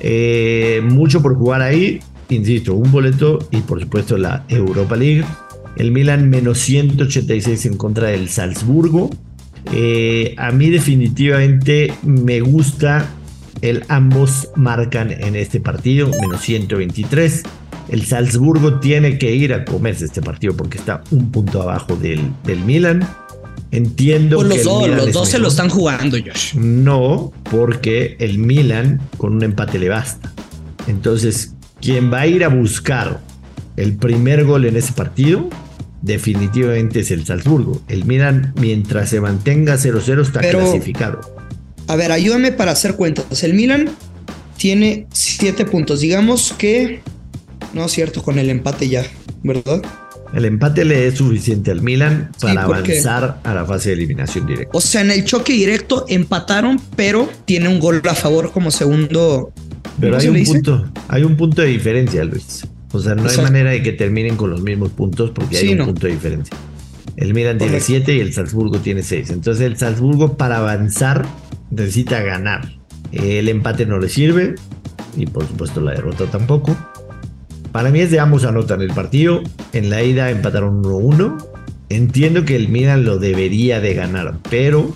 Eh, 0.00 0.82
mucho 0.84 1.22
por 1.22 1.36
jugar 1.36 1.62
ahí. 1.62 2.00
Insisto, 2.28 2.74
un 2.74 2.90
boleto 2.90 3.38
y 3.50 3.58
por 3.58 3.80
supuesto 3.80 4.16
la 4.16 4.44
Europa 4.48 4.96
League. 4.96 5.24
El 5.76 5.92
Milan 5.92 6.30
menos 6.30 6.58
186 6.58 7.66
en 7.66 7.76
contra 7.76 8.08
del 8.08 8.28
Salzburgo. 8.28 9.10
Eh, 9.72 10.34
a 10.38 10.52
mí 10.52 10.70
definitivamente 10.70 11.92
me 12.02 12.40
gusta 12.40 13.08
el 13.62 13.84
ambos 13.88 14.48
marcan 14.54 15.10
en 15.10 15.36
este 15.36 15.60
partido, 15.60 16.10
menos 16.20 16.40
123. 16.42 17.42
El 17.88 18.04
Salzburgo 18.04 18.80
tiene 18.80 19.16
que 19.18 19.34
ir 19.34 19.54
a 19.54 19.64
comerse 19.64 20.04
este 20.06 20.20
partido 20.20 20.56
porque 20.56 20.78
está 20.78 21.02
un 21.10 21.30
punto 21.30 21.62
abajo 21.62 21.96
del, 21.96 22.20
del 22.44 22.60
Milan. 22.60 23.06
Entiendo 23.70 24.36
Pues 24.36 24.48
que 24.48 24.54
los 24.54 24.58
el 24.58 24.64
dos, 24.64 24.82
Milan 24.82 24.96
los 24.98 25.06
es 25.08 25.12
dos 25.14 25.28
se 25.28 25.38
lo 25.38 25.48
están 25.48 25.68
jugando, 25.68 26.16
Josh. 26.18 26.54
No, 26.54 27.32
porque 27.50 28.16
el 28.20 28.38
Milan 28.38 29.00
con 29.18 29.34
un 29.34 29.42
empate 29.42 29.78
le 29.78 29.88
basta. 29.88 30.32
Entonces, 30.86 31.54
quien 31.80 32.12
va 32.12 32.20
a 32.20 32.26
ir 32.26 32.44
a 32.44 32.48
buscar 32.48 33.20
el 33.76 33.96
primer 33.96 34.44
gol 34.44 34.64
en 34.64 34.76
ese 34.76 34.92
partido, 34.92 35.48
definitivamente 36.02 37.00
es 37.00 37.10
el 37.10 37.24
Salzburgo. 37.26 37.82
El 37.88 38.04
Milan, 38.04 38.52
mientras 38.60 39.10
se 39.10 39.20
mantenga 39.20 39.74
0-0, 39.76 40.22
está 40.22 40.40
Pero- 40.40 40.60
clasificado. 40.60 41.35
A 41.88 41.96
ver, 41.96 42.12
ayúdame 42.12 42.52
para 42.52 42.72
hacer 42.72 42.96
cuentas. 42.96 43.42
El 43.42 43.54
Milan 43.54 43.90
tiene 44.56 45.06
7 45.12 45.64
puntos. 45.66 46.00
Digamos 46.00 46.54
que. 46.56 47.00
No 47.72 47.84
es 47.86 47.92
cierto, 47.92 48.22
con 48.22 48.38
el 48.38 48.48
empate 48.48 48.88
ya, 48.88 49.04
¿verdad? 49.42 49.82
El 50.34 50.44
empate 50.44 50.84
le 50.84 51.06
es 51.06 51.14
suficiente 51.14 51.70
al 51.70 51.82
Milan 51.82 52.30
para 52.40 52.64
avanzar 52.64 53.40
a 53.44 53.54
la 53.54 53.64
fase 53.64 53.90
de 53.90 53.96
eliminación 53.96 54.46
directa. 54.46 54.70
O 54.72 54.80
sea, 54.80 55.00
en 55.02 55.10
el 55.10 55.24
choque 55.24 55.52
directo 55.52 56.04
empataron, 56.08 56.80
pero 56.96 57.28
tiene 57.44 57.68
un 57.68 57.78
gol 57.78 58.02
a 58.08 58.14
favor 58.14 58.52
como 58.52 58.70
segundo. 58.70 59.52
Pero 60.00 60.18
¿cómo 60.18 60.32
hay 60.34 60.40
un 60.40 60.44
punto, 60.44 60.92
hay 61.08 61.22
un 61.22 61.36
punto 61.36 61.62
de 61.62 61.68
diferencia, 61.68 62.24
Luis. 62.24 62.66
O 62.92 63.00
sea, 63.00 63.14
no 63.14 63.28
hay 63.28 63.36
manera 63.38 63.70
de 63.70 63.82
que 63.82 63.92
terminen 63.92 64.36
con 64.36 64.50
los 64.50 64.62
mismos 64.62 64.90
puntos 64.90 65.30
porque 65.30 65.58
hay 65.58 65.72
un 65.72 65.78
no. 65.78 65.84
punto 65.86 66.06
de 66.06 66.12
diferencia. 66.12 66.56
El 67.16 67.32
Milan 67.32 67.58
tiene 67.58 67.78
Correcto. 67.78 67.86
7 68.06 68.14
y 68.16 68.20
el 68.20 68.32
Salzburgo 68.32 68.78
tiene 68.78 69.02
6. 69.02 69.30
Entonces 69.30 69.64
el 69.64 69.76
Salzburgo 69.76 70.36
para 70.36 70.58
avanzar 70.58 71.26
necesita 71.70 72.20
ganar. 72.22 72.72
El 73.12 73.48
empate 73.48 73.86
no 73.86 73.98
le 73.98 74.08
sirve 74.08 74.54
y 75.16 75.26
por 75.26 75.46
supuesto 75.46 75.80
la 75.80 75.92
derrota 75.92 76.26
tampoco. 76.26 76.76
Para 77.72 77.90
mí 77.90 78.00
es 78.00 78.10
de 78.10 78.20
ambos 78.20 78.44
anotan 78.44 78.80
el 78.80 78.92
partido. 78.92 79.42
En 79.72 79.90
la 79.90 80.02
ida 80.02 80.30
empataron 80.30 80.82
1-1. 80.82 81.44
Entiendo 81.88 82.44
que 82.44 82.56
el 82.56 82.68
Milan 82.68 83.04
lo 83.04 83.18
debería 83.18 83.80
de 83.80 83.94
ganar, 83.94 84.38
pero 84.50 84.94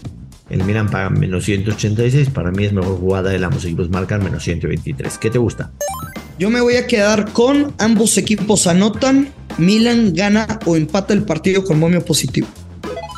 el 0.49 0.65
Milan 0.65 0.91
paga 0.91 1.11
menos 1.11 1.45
186. 1.45 2.31
Para 2.31 2.51
mí 2.51 2.65
es 2.65 2.73
mejor 2.73 2.99
jugada. 2.99 3.35
El 3.35 3.45
ambos 3.45 3.65
equipos 3.65 3.91
marcan 3.91 4.25
menos 4.25 4.43
123. 4.45 5.19
¿Qué 5.19 5.31
te 5.31 5.39
gusta? 5.39 5.71
Yo 6.39 6.49
me 6.51 6.61
voy 6.61 6.77
a 6.77 6.87
quedar 6.87 7.33
con 7.33 7.75
ambos 7.79 8.17
equipos 8.17 8.67
anotan. 8.67 9.29
Milan 9.59 10.15
gana 10.15 10.59
o 10.65 10.75
empata 10.75 11.13
el 11.13 11.25
partido 11.25 11.63
con 11.65 11.79
momio 11.79 12.03
positivo. 12.03 12.49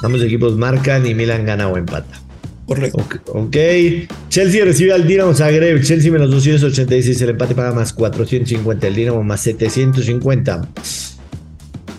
Ambos 0.03 0.23
equipos 0.23 0.57
marcan 0.57 1.07
y 1.07 1.15
Milan 1.15 1.47
gana 1.47 1.69
o 1.69 1.77
empata. 1.77 2.21
Ok. 3.29 3.57
Chelsea 4.29 4.65
recibe 4.65 4.93
al 4.93 5.07
Dinamo 5.07 5.35
Zagreb. 5.35 5.83
Chelsea 5.83 6.11
menos 6.11 6.31
286. 6.31 7.21
El 7.23 7.31
empate 7.31 7.55
paga 7.55 7.73
más 7.73 7.93
450. 7.93 8.87
El 8.87 8.95
Dinamo 8.95 9.23
más 9.23 9.41
750. 9.41 10.69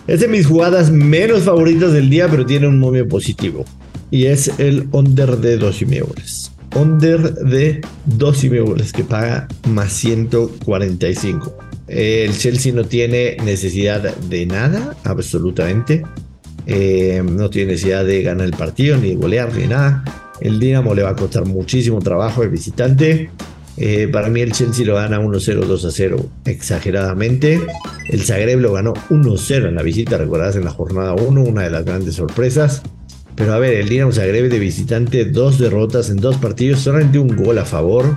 Es 0.06 0.20
de 0.20 0.28
mis 0.28 0.46
jugadas 0.46 0.90
menos 0.90 1.44
favoritas 1.44 1.92
del 1.92 2.10
día, 2.10 2.28
pero 2.28 2.44
tiene 2.44 2.68
un 2.68 2.78
momio 2.78 3.08
positivo. 3.08 3.64
Y 4.10 4.26
es 4.26 4.50
el 4.58 4.88
under 4.92 5.38
de 5.38 5.58
2,5 5.58 6.06
goles. 6.06 6.52
Under 6.74 7.34
de 7.34 7.80
2,5 8.18 8.64
goles 8.64 8.92
que 8.92 9.04
paga 9.04 9.48
más 9.68 9.92
145. 9.92 11.56
El 11.86 12.36
Chelsea 12.36 12.72
no 12.72 12.84
tiene 12.84 13.36
necesidad 13.44 14.14
de 14.16 14.46
nada, 14.46 14.96
absolutamente. 15.04 16.02
Eh, 16.66 17.22
no 17.24 17.50
tiene 17.50 17.72
necesidad 17.72 18.04
de 18.04 18.22
ganar 18.22 18.46
el 18.46 18.52
partido, 18.52 18.96
ni 18.96 19.10
de 19.10 19.16
golear, 19.16 19.54
ni 19.54 19.66
nada. 19.66 20.04
El 20.40 20.58
Dinamo 20.58 20.94
le 20.94 21.02
va 21.02 21.10
a 21.10 21.16
costar 21.16 21.46
muchísimo 21.46 22.00
trabajo 22.00 22.42
de 22.42 22.48
visitante. 22.48 23.30
Eh, 23.76 24.08
para 24.12 24.28
mí 24.28 24.40
el 24.40 24.52
Chelsea 24.52 24.86
lo 24.86 24.94
gana 24.94 25.20
1-0, 25.20 25.64
2-0 25.66 26.26
exageradamente. 26.44 27.60
El 28.08 28.22
Zagreb 28.22 28.60
lo 28.60 28.72
ganó 28.72 28.94
1-0 29.10 29.68
en 29.68 29.74
la 29.74 29.82
visita, 29.82 30.16
recordarás 30.16 30.56
en 30.56 30.64
la 30.64 30.70
jornada 30.70 31.14
1, 31.14 31.42
una 31.42 31.62
de 31.62 31.70
las 31.70 31.84
grandes 31.84 32.14
sorpresas. 32.14 32.82
Pero 33.34 33.52
a 33.52 33.58
ver, 33.58 33.74
el 33.74 33.88
Dinamo 33.88 34.12
Zagreb 34.12 34.48
de 34.48 34.58
visitante, 34.58 35.24
dos 35.24 35.58
derrotas 35.58 36.10
en 36.10 36.18
dos 36.18 36.36
partidos, 36.36 36.80
solamente 36.80 37.18
un 37.18 37.36
gol 37.36 37.58
a 37.58 37.64
favor. 37.64 38.16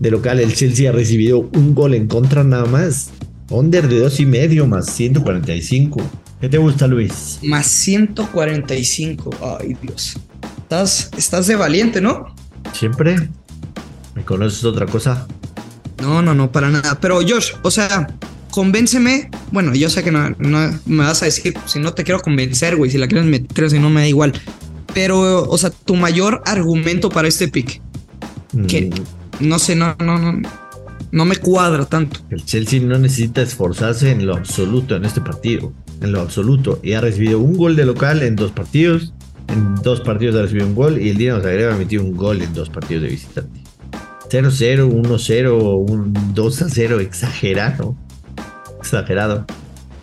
De 0.00 0.10
local, 0.10 0.40
el 0.40 0.52
Chelsea 0.52 0.90
ha 0.90 0.92
recibido 0.92 1.48
un 1.54 1.74
gol 1.74 1.94
en 1.94 2.08
contra 2.08 2.42
nada 2.42 2.66
más. 2.66 3.10
Under 3.48 3.88
de 3.88 4.00
dos 4.00 4.18
y 4.18 4.26
medio 4.26 4.66
más 4.66 4.90
145. 4.90 6.02
¿Qué 6.40 6.48
te 6.48 6.58
gusta, 6.58 6.88
Luis? 6.88 7.38
Más 7.42 7.66
145. 7.66 9.30
Ay, 9.60 9.76
Dios. 9.80 10.18
Estás, 10.66 11.10
estás 11.16 11.46
de 11.46 11.54
valiente, 11.54 12.00
¿no? 12.00 12.34
¿Siempre? 12.72 13.28
¿Me 14.16 14.24
conoces 14.24 14.64
otra 14.64 14.84
cosa? 14.84 15.28
No, 16.02 16.22
no, 16.22 16.34
no, 16.34 16.50
para 16.50 16.70
nada. 16.70 16.98
Pero 17.00 17.20
Josh, 17.20 17.52
o 17.62 17.70
sea, 17.70 18.08
convénceme. 18.50 19.30
Bueno, 19.52 19.76
yo 19.76 19.88
sé 19.88 20.02
que 20.02 20.10
no, 20.10 20.28
no 20.30 20.76
me 20.86 21.04
vas 21.04 21.22
a 21.22 21.26
decir, 21.26 21.54
si 21.66 21.78
no 21.78 21.94
te 21.94 22.02
quiero 22.02 22.20
convencer, 22.20 22.74
güey, 22.74 22.90
si 22.90 22.98
la 22.98 23.06
quieres 23.06 23.28
meter, 23.28 23.70
si 23.70 23.78
no 23.78 23.90
me 23.90 24.00
da 24.00 24.08
igual. 24.08 24.32
Pero, 24.92 25.44
o 25.44 25.56
sea, 25.56 25.70
tu 25.70 25.94
mayor 25.94 26.42
argumento 26.46 27.10
para 27.10 27.28
este 27.28 27.46
pick, 27.46 27.80
que 28.66 28.90
Mm, 28.90 29.46
no 29.48 29.60
sé, 29.60 29.76
no, 29.76 29.94
no, 30.00 30.18
no, 30.18 30.42
no 31.12 31.24
me 31.24 31.36
cuadra 31.36 31.84
tanto. 31.84 32.18
El 32.30 32.44
Chelsea 32.44 32.80
no 32.80 32.98
necesita 32.98 33.40
esforzarse 33.40 34.10
en 34.10 34.26
lo 34.26 34.34
absoluto 34.34 34.96
en 34.96 35.04
este 35.04 35.20
partido. 35.20 35.72
En 36.00 36.10
lo 36.10 36.20
absoluto. 36.22 36.80
Y 36.82 36.94
ha 36.94 37.00
recibido 37.00 37.38
un 37.38 37.56
gol 37.56 37.76
de 37.76 37.86
local 37.86 38.24
en 38.24 38.34
dos 38.34 38.50
partidos. 38.50 39.12
En 39.48 39.74
dos 39.82 40.00
partidos 40.00 40.36
ha 40.36 40.42
recibido 40.42 40.66
un 40.66 40.74
gol. 40.74 41.00
Y 41.00 41.10
el 41.10 41.16
Dinamo 41.16 41.42
Zagreb 41.42 41.72
ha 41.72 41.76
metido 41.76 42.02
un 42.02 42.16
gol 42.16 42.42
en 42.42 42.52
dos 42.52 42.70
partidos 42.70 43.04
de 43.04 43.08
visitante. 43.10 43.60
0-0, 44.28 44.90
1-0, 44.90 45.90
un 45.90 46.14
2-0. 46.34 47.00
Exagerado. 47.00 47.96
Exagerado. 48.78 49.46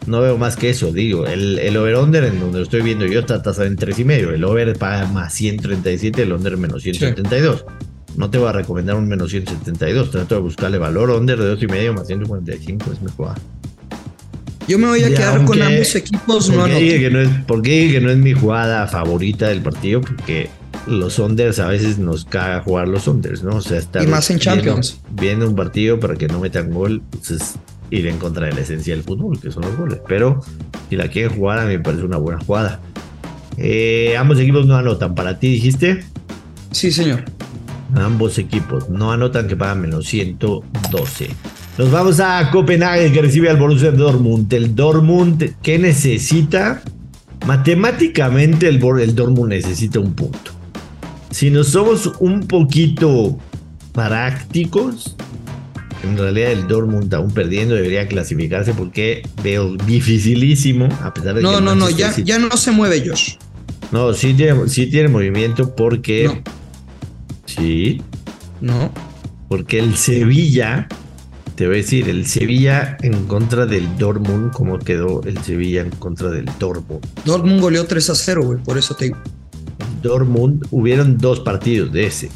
No 0.06 0.22
veo 0.22 0.38
más 0.38 0.56
que 0.56 0.70
eso, 0.70 0.92
digo. 0.92 1.26
El, 1.28 1.60
el 1.60 1.78
over-under 1.78 2.26
en 2.26 2.40
donde 2.40 2.58
lo 2.58 2.64
estoy 2.64 2.82
viendo 2.82 3.06
yo 3.06 3.22
está 3.22 3.42
tasado 3.42 3.68
en 3.68 3.78
3,5. 3.78 4.34
El 4.34 4.44
over 4.44 4.78
paga 4.78 5.08
más 5.08 5.34
137, 5.34 6.24
el 6.24 6.34
under 6.34 6.58
menos 6.58 6.84
172. 6.84 7.66
No 8.18 8.30
te 8.30 8.38
voy 8.38 8.50
a 8.50 8.52
recomendar 8.52 8.96
un 8.96 9.08
menos 9.08 9.32
172. 9.32 10.12
Trato 10.12 10.36
de 10.36 10.42
buscarle 10.42 10.78
valor 10.78 11.10
under 11.12 11.40
de 11.40 11.58
2,5 11.58 11.94
más 11.94 12.08
145. 12.08 12.92
Es 12.92 13.02
mejor. 13.02 13.36
Yo 14.68 14.80
me 14.80 14.88
voy 14.88 15.04
a 15.04 15.10
quedar 15.10 15.44
con 15.46 15.62
ambos 15.62 15.96
equipos. 15.96 16.50
¿Por 16.50 16.58
No 16.58 16.66
qué, 16.66 16.76
dije 16.80 17.00
que 17.00 17.10
no 17.10 17.20
es, 17.20 17.30
por 17.46 17.62
qué 17.62 17.72
dije 17.82 17.94
que 17.94 18.02
no 18.02 18.10
es 18.12 18.18
mi 18.18 18.34
jugada 18.34 18.88
favorita 18.88 19.48
del 19.50 19.62
partido? 19.62 20.02
Porque 20.02 20.50
los 20.88 21.20
unders 21.20 21.60
a 21.60 21.68
veces 21.68 21.98
nos 21.98 22.26
caga 22.26 22.62
jugar 22.62 22.88
los 22.88 23.08
unders, 23.08 23.44
¿no? 23.44 23.58
O 23.58 23.62
sea, 23.62 23.78
estar 23.78 24.04
Y 24.04 24.08
más 24.08 24.30
en 24.30 24.40
Champions. 24.40 25.00
Viendo, 25.12 25.48
un 25.48 25.56
partido 25.56 26.00
para 26.00 26.16
que 26.16 26.28
no 26.28 26.40
metan 26.40 26.72
gol, 26.72 27.02
pues 27.12 27.32
es 27.32 27.56
ir 27.92 28.08
en 28.08 28.18
contra 28.18 28.48
de 28.48 28.54
la 28.54 28.62
esencia 28.62 28.94
del 28.96 29.04
fútbol, 29.04 29.40
que 29.40 29.52
son 29.52 29.64
los 29.64 29.76
goles. 29.78 30.00
Pero 30.08 30.42
si 30.90 30.96
la 30.96 31.08
quieren 31.10 31.36
jugar, 31.38 31.60
a 31.60 31.66
mí 31.66 31.78
me 31.78 31.80
parece 31.84 32.04
una 32.04 32.18
buena 32.18 32.40
jugada. 32.44 32.80
Eh, 33.58 34.16
ambos 34.18 34.40
equipos 34.40 34.66
no 34.66 34.76
anotan. 34.78 35.14
Para 35.14 35.40
ti 35.40 35.48
dijiste, 35.50 36.04
Sí, 36.72 36.92
señor. 36.92 37.24
ambos 37.96 38.38
equipos 38.40 38.90
no 38.90 39.12
anotan 39.12 39.48
que 39.48 39.56
pagan 39.56 39.82
menos 39.82 40.08
112. 40.08 41.30
Nos 41.78 41.90
vamos 41.92 42.20
a 42.20 42.50
Copenhague 42.52 43.12
que 43.12 43.22
recibe 43.22 43.50
al 43.50 43.58
Borussia 43.58 43.92
Dortmund. 43.92 44.52
El 44.54 44.76
Dortmund 44.76 45.56
que 45.64 45.80
necesita 45.80 46.82
matemáticamente 47.48 48.68
el, 48.68 48.76
el 49.00 49.16
Dortmund 49.16 49.50
necesita 49.50 50.00
un 50.00 50.14
punto. 50.14 50.52
Si 51.32 51.50
nos 51.50 51.70
somos 51.70 52.12
un 52.20 52.42
poquito 52.42 53.40
prácticos, 53.92 55.16
en 56.04 56.16
realidad 56.16 56.52
el 56.52 56.68
Dortmund 56.68 57.12
aún 57.16 57.32
perdiendo 57.32 57.74
debería 57.74 58.08
clasificarse 58.08 58.74
porque 58.74 59.28
veo 59.44 59.76
dificilísimo 59.76 60.90
a 61.02 61.12
pesar 61.12 61.34
de 61.34 61.42
que 61.42 61.44
No, 61.48 61.58
el 61.58 61.66
no, 61.66 61.74
no, 61.74 61.86
Manchester 61.86 62.24
ya, 62.24 62.38
ya 62.38 62.46
no 62.48 62.56
se 62.56 62.70
mueve 62.72 63.04
Josh. 63.08 63.36
no, 63.92 64.14
sí 64.14 64.34
tiene, 64.36 64.68
sí 64.70 64.86
tiene 64.88 65.08
movimiento 65.10 65.76
porque 65.76 66.26
No. 66.26 66.42
sí, 67.46 68.02
No. 68.62 68.92
porque 69.48 69.80
el 69.80 69.96
Sevilla, 69.98 70.88
te 71.56 71.68
voy 71.68 71.76
a 71.76 71.78
decir, 71.78 72.10
el 72.10 72.26
Sevilla 72.26 72.98
en 73.02 73.26
contra 73.28 73.66
del 73.66 73.98
Dortmund, 73.98 74.52
¿cómo 74.52 74.80
quedó 74.80 75.22
el 75.24 75.38
Sevilla 75.40 75.82
en 75.82 75.92
contra 75.92 76.30
del 76.30 76.46
Dortmund? 76.60 77.06
Dortmund 77.26 77.62
goleó 77.62 77.86
3 77.86 78.10
a 78.10 78.16
0, 78.16 78.42
güey, 78.44 78.60
por 78.60 78.78
eso 78.78 78.96
te 78.96 79.06
digo. 79.06 79.18
Dortmund, 80.02 80.66
hubieron 80.72 81.18
dos 81.18 81.40
partidos 81.42 81.92
de 81.92 82.06
ese. 82.08 82.30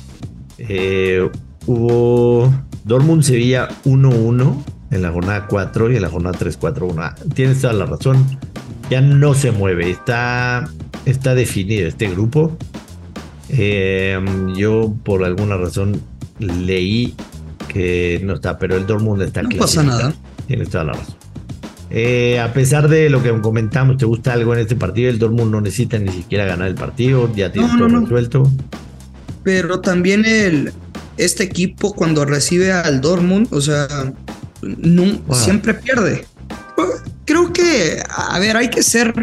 Eh, 0.58 1.30
hubo 1.66 2.54
Dortmund-Sevilla 2.86 3.70
1-1 3.86 4.64
en 4.92 5.02
la 5.02 5.12
jornada 5.12 5.48
4 5.48 5.92
y 5.92 5.96
en 5.96 6.02
la 6.02 6.10
jornada 6.10 6.38
3-4-1. 6.38 6.96
Ah, 7.00 7.16
Tienes 7.34 7.62
toda 7.62 7.74
la 7.74 7.86
razón. 7.86 8.26
Ya 8.90 9.02
no 9.02 9.34
se 9.34 9.52
mueve, 9.52 9.90
está, 9.90 10.70
está 11.06 11.36
definido 11.36 11.88
este 11.88 12.08
grupo. 12.10 12.56
Eh, 13.50 14.20
yo 14.56 14.94
por 15.04 15.26
alguna 15.26 15.58
razón 15.58 16.02
leí 16.40 17.16
que 17.68 18.20
no 18.24 18.36
está, 18.36 18.58
pero 18.58 18.76
el 18.78 18.86
Dortmund 18.86 19.22
está 19.22 19.44
No 19.44 19.50
pasa 19.58 19.84
nada. 19.84 20.14
Tienes 20.48 20.70
toda 20.70 20.86
la 20.86 20.94
razón. 20.94 21.16
Eh, 21.90 22.40
a 22.40 22.52
pesar 22.52 22.90
de 22.90 23.10
lo 23.10 23.24
que 23.24 23.32
comentamos, 23.40 23.98
¿te 23.98 24.06
gusta 24.06 24.34
algo 24.34 24.54
en 24.54 24.60
este 24.60 24.76
partido? 24.76 25.10
El 25.10 25.20
Dortmund 25.20 25.52
no 25.52 25.62
necesita 25.62 25.98
ni 25.98 26.12
siquiera 26.12 26.46
ganar 26.46 26.68
el 26.68 26.76
partido, 26.76 27.32
ya 27.34 27.52
tiene 27.52 27.68
No, 27.68 27.78
todo 27.78 27.88
no, 27.88 28.00
resuelto. 28.02 28.52
Pero 29.44 29.80
también 29.80 30.26
el, 30.26 30.74
este 31.18 31.44
equipo 31.44 31.94
cuando 31.94 32.26
recibe 32.26 32.74
al 32.74 33.00
Dortmund, 33.02 33.48
o 33.52 33.62
sea, 33.62 33.88
Wow. 34.62 35.36
siempre 35.36 35.74
pierde. 35.76 36.26
Creo 37.26 37.54
que, 37.54 38.02
a 38.10 38.40
ver, 38.40 38.58
hay 38.58 38.70
que 38.70 38.84
ser 38.84 39.14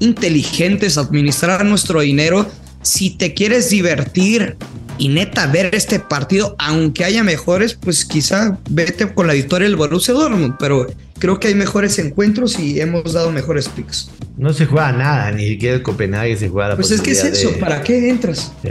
inteligentes, 0.00 0.98
administrar 0.98 1.64
nuestro 1.64 2.00
dinero. 2.00 2.46
Si 2.82 3.10
te 3.10 3.34
quieres 3.34 3.70
divertir 3.70 4.56
y 5.00 5.08
neta 5.08 5.46
ver 5.46 5.74
este 5.74 5.98
partido, 5.98 6.54
aunque 6.58 7.04
haya 7.04 7.24
mejores, 7.24 7.74
pues 7.74 8.04
quizá 8.04 8.58
vete 8.68 9.12
con 9.14 9.26
la 9.26 9.32
victoria 9.32 9.66
del 9.66 9.76
Borussia 9.76 10.12
Dortmund, 10.14 10.54
pero 10.58 10.86
creo 11.18 11.40
que 11.40 11.48
hay 11.48 11.54
mejores 11.54 11.98
encuentros 11.98 12.58
y 12.58 12.80
hemos 12.80 13.14
dado 13.14 13.32
mejores 13.32 13.68
picks. 13.68 14.10
No 14.36 14.52
se 14.52 14.66
juega 14.66 14.92
nada, 14.92 15.32
ni 15.32 15.48
siquiera 15.48 15.76
el 15.76 15.82
Copenhague 15.82 16.36
se 16.36 16.48
juega 16.48 16.68
la 16.68 16.76
Pues 16.76 16.90
es 16.90 17.00
que 17.00 17.12
es 17.12 17.24
eso, 17.24 17.50
de- 17.50 17.56
¿para 17.56 17.82
qué 17.82 18.10
entras? 18.10 18.52
Sí. 18.62 18.70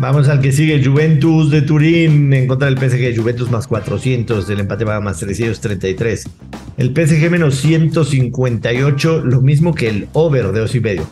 Vamos 0.00 0.28
al 0.28 0.40
que 0.40 0.50
sigue, 0.50 0.82
Juventus 0.84 1.50
de 1.50 1.62
Turín 1.62 2.32
en 2.32 2.46
contra 2.46 2.68
del 2.70 2.78
PSG, 2.78 3.16
Juventus 3.16 3.50
más 3.50 3.66
400, 3.66 4.48
el 4.50 4.60
empate 4.60 4.84
va 4.84 4.96
a 4.96 5.00
más 5.00 5.18
333. 5.18 6.24
El 6.78 6.92
PSG 6.94 7.30
menos 7.30 7.56
158, 7.56 9.20
lo 9.24 9.40
mismo 9.40 9.74
que 9.74 9.88
el 9.88 10.08
over 10.12 10.52
de 10.52 10.60
dos 10.60 10.74
y 10.74 10.80
medio. 10.80 11.06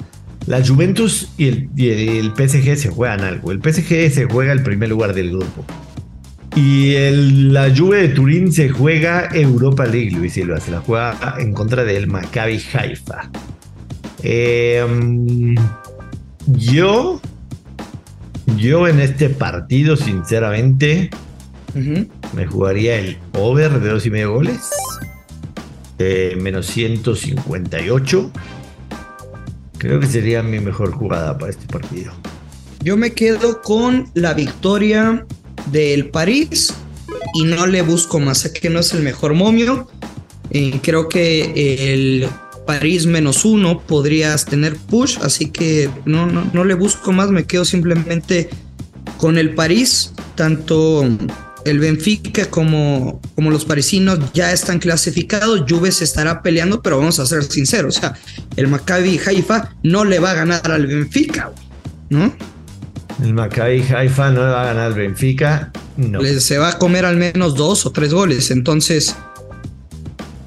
La 0.47 0.65
Juventus 0.65 1.29
y 1.39 1.49
el, 1.49 1.69
y 1.77 1.89
el 2.19 2.33
PSG 2.37 2.77
se 2.77 2.89
juegan 2.89 3.21
algo. 3.21 3.53
El 3.53 3.61
PSG 3.63 4.11
se 4.11 4.25
juega 4.31 4.53
el 4.53 4.63
primer 4.63 4.89
lugar 4.89 5.15
del 5.15 5.31
grupo. 5.31 5.65
Y 6.57 6.95
el- 6.95 7.53
la 7.53 7.75
Juve 7.75 8.03
de 8.03 8.09
Turín 8.09 8.53
se 8.53 8.69
juega 8.69 9.29
Europa 9.33 9.87
League, 9.87 10.11
Luis 10.11 10.35
Silva. 10.35 10.61
Se 10.61 10.71
la 10.71 10.81
juega 10.81 11.37
en 11.39 11.53
contra 11.55 11.85
del 11.85 12.09
Maccabi 12.09 12.61
Haifa. 12.75 13.31
Eh, 14.23 14.85
mm, 14.87 15.55
yo, 16.47 17.21
yo 18.59 18.87
en 18.89 19.01
este 19.01 19.31
partido, 19.31 19.97
sinceramente, 19.97 21.09
me 22.35 22.47
jugaría 22.47 22.97
el 22.99 23.17
over 23.33 23.81
de 23.81 23.89
dos 23.89 24.05
y 24.07 24.11
medio 24.11 24.33
goles. 24.35 24.59
Eh, 25.99 26.37
menos 26.41 26.67
158. 26.67 28.31
Creo 29.83 29.99
que 29.99 30.07
sería 30.07 30.45
mi 30.45 30.61
mejor 30.61 30.93
jugada 30.93 31.37
para 31.37 31.51
este 31.51 31.67
partido. 31.67 32.13
Yo 32.85 32.97
me 32.97 33.15
quedo 33.15 33.63
con 33.63 34.09
la 34.15 34.33
victoria 34.33 35.27
del 35.73 36.09
París 36.09 36.73
y 37.35 37.43
no 37.43 37.67
le 37.67 37.83
busco 37.83 38.21
más. 38.21 38.39
Sé 38.39 38.53
que 38.53 38.71
no 38.71 38.79
es 38.79 38.95
el 38.95 39.03
mejor 39.03 39.35
momio. 39.35 39.89
Creo 40.83 41.09
que 41.09 41.95
el 41.95 42.29
París 42.65 43.07
menos 43.07 43.45
uno 43.45 43.81
podrías 43.81 44.45
tener 44.45 44.77
push, 44.77 45.19
así 45.21 45.47
que 45.51 45.91
no, 46.05 46.27
no, 46.27 46.49
no 46.53 46.65
le 46.65 46.75
busco 46.75 47.11
más. 47.11 47.31
Me 47.31 47.43
quedo 47.43 47.65
simplemente 47.65 48.51
con 49.17 49.37
el 49.37 49.53
París. 49.53 50.13
Tanto 50.37 51.05
el 51.65 51.79
Benfica 51.79 52.47
como, 52.47 53.21
como 53.35 53.51
los 53.51 53.65
parisinos 53.65 54.19
ya 54.35 54.53
están 54.53 54.79
clasificados. 54.79 55.65
Juve 55.69 55.93
se 55.93 56.05
estará 56.05 56.43
peleando, 56.43 56.83
pero 56.83 56.99
vamos 56.99 57.19
a 57.19 57.27
ser 57.27 57.43
sinceros. 57.45 57.97
O 57.99 58.01
sea, 58.01 58.15
el 58.57 58.69
Maccabi 58.69 59.21
Haifa 59.27 59.75
no 59.83 60.05
le 60.05 60.19
va 60.19 60.33
a 60.33 60.35
ganar 60.35 60.71
al 60.71 60.87
Benfica, 60.87 61.53
¿no? 62.11 62.35
El 63.23 63.35
Maccabi 63.35 63.83
Haifa 63.83 64.31
no 64.31 64.41
le 64.47 64.51
va 64.53 64.63
a 64.63 64.67
ganar 64.67 64.87
al 64.87 64.95
Benfica. 64.95 65.71
No. 65.97 66.21
Le- 66.21 66.41
se 66.41 66.59
va 66.59 66.71
a 66.71 66.79
comer 66.79 67.05
al 67.05 67.17
menos 67.17 67.55
dos 67.55 67.85
o 67.87 67.93
tres 67.93 68.13
goles. 68.13 68.51
Entonces, 68.51 69.15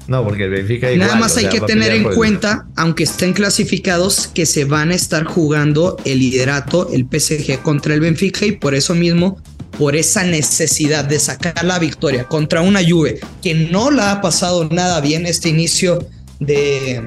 No, 0.08 0.22
porque 0.24 0.44
el 0.44 0.50
Benfica 0.50 0.86
nada 0.88 0.94
igual, 1.06 1.18
más 1.18 1.34
o 1.34 1.38
hay 1.38 1.42
sea, 1.44 1.50
que 1.50 1.60
tener 1.62 1.92
en 1.92 2.06
el- 2.06 2.14
cuenta, 2.14 2.66
aunque 2.76 3.02
estén 3.04 3.32
clasificados, 3.32 4.28
que 4.28 4.46
se 4.46 4.64
van 4.64 4.90
a 4.90 4.94
estar 4.94 5.24
jugando 5.24 5.96
el 6.04 6.20
liderato, 6.20 6.90
el 6.92 7.06
PSG 7.10 7.60
contra 7.62 7.92
el 7.94 8.00
Benfica 8.00 8.46
y 8.46 8.52
por 8.52 8.74
eso 8.76 8.94
mismo, 8.94 9.40
por 9.78 9.96
esa 9.96 10.24
necesidad 10.24 11.04
de 11.04 11.18
sacar 11.18 11.64
la 11.64 11.78
victoria 11.78 12.24
contra 12.24 12.60
una 12.60 12.80
Juve 12.86 13.20
que 13.42 13.54
no 13.54 13.90
la 13.90 14.12
ha 14.12 14.20
pasado 14.20 14.68
nada 14.70 15.00
bien 15.00 15.26
este 15.26 15.48
inicio 15.48 16.06
de, 16.40 17.02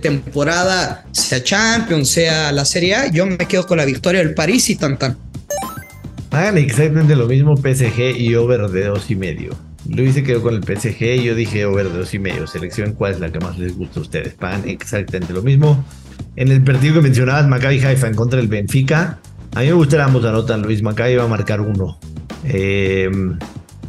temporada, 0.00 1.06
sea 1.12 1.42
Champions, 1.42 2.08
sea 2.08 2.52
la 2.52 2.64
Serie 2.64 2.94
A, 2.94 3.10
yo 3.10 3.26
me 3.26 3.36
quedo 3.38 3.66
con 3.66 3.78
la 3.78 3.84
victoria 3.84 4.22
del 4.22 4.34
París 4.34 4.68
y 4.70 4.76
tan 4.76 4.98
tan. 4.98 5.16
Hagan 6.30 6.58
exactamente 6.58 7.16
lo 7.16 7.26
mismo 7.26 7.56
PSG 7.56 8.18
y 8.18 8.34
over 8.34 8.68
de 8.68 8.86
dos 8.86 9.10
y 9.10 9.16
medio. 9.16 9.56
Luis 9.88 10.14
se 10.14 10.22
quedó 10.22 10.42
con 10.42 10.54
el 10.54 10.62
PSG 10.64 11.02
y 11.02 11.24
yo 11.24 11.34
dije 11.34 11.64
over 11.64 11.88
de 11.88 11.98
dos 11.98 12.12
y 12.12 12.18
medio. 12.18 12.46
Selección 12.46 12.92
cuál 12.92 13.12
es 13.12 13.20
la 13.20 13.30
que 13.30 13.38
más 13.38 13.56
les 13.58 13.76
gusta 13.76 14.00
a 14.00 14.02
ustedes. 14.02 14.34
Pagan 14.34 14.68
exactamente 14.68 15.32
lo 15.32 15.42
mismo. 15.42 15.84
En 16.34 16.48
el 16.48 16.62
partido 16.62 16.94
que 16.94 17.00
mencionabas, 17.02 17.46
Maccabi 17.46 17.78
Haifa 17.78 18.08
en 18.08 18.14
contra 18.14 18.38
del 18.38 18.48
Benfica. 18.48 19.20
A 19.54 19.60
mí 19.60 19.66
me 19.66 19.72
gusta 19.72 20.04
ambos 20.04 20.24
anotan, 20.24 20.62
Luis. 20.62 20.82
Maccabi 20.82 21.14
va 21.14 21.24
a 21.24 21.28
marcar 21.28 21.60
uno. 21.60 21.98
Eh, 22.48 23.10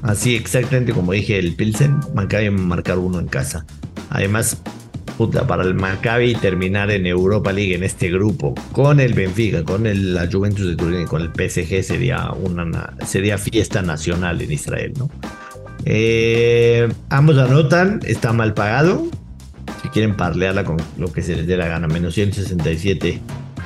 así 0.01 0.35
exactamente 0.35 0.93
como 0.93 1.11
dije 1.13 1.37
el 1.39 1.55
Pilsen, 1.55 1.97
Maccabi 2.13 2.49
marcar 2.49 2.97
uno 2.99 3.19
en 3.19 3.27
casa. 3.27 3.65
Además, 4.09 4.61
para 5.47 5.63
el 5.63 5.73
Maccabi 5.73 6.35
terminar 6.35 6.91
en 6.91 7.07
Europa 7.07 7.51
League 7.51 7.73
en 7.73 7.83
este 7.83 8.11
grupo 8.11 8.53
con 8.71 8.99
el 8.99 9.13
Benfica, 9.13 9.63
con 9.63 9.87
el- 9.87 10.13
la 10.13 10.29
Juventus 10.31 10.67
de 10.67 10.75
Turín 10.75 11.01
y 11.01 11.05
con 11.05 11.21
el 11.23 11.31
PSG 11.31 11.81
sería 11.83 12.29
una 12.31 12.65
na- 12.65 12.93
sería 13.05 13.37
fiesta 13.39 13.81
nacional 13.81 14.39
en 14.41 14.51
Israel, 14.51 14.93
¿no? 14.97 15.09
Eh, 15.85 16.87
ambos 17.09 17.37
anotan, 17.37 17.99
está 18.05 18.31
mal 18.33 18.53
pagado. 18.53 19.07
Si 19.81 19.89
quieren 19.89 20.15
parlearla 20.15 20.63
con 20.63 20.77
lo 20.97 21.11
que 21.11 21.21
se 21.21 21.35
les 21.35 21.47
dé 21.47 21.57
la 21.57 21.67
gana, 21.67 21.87
menos 21.87 22.13
167. 22.13 23.19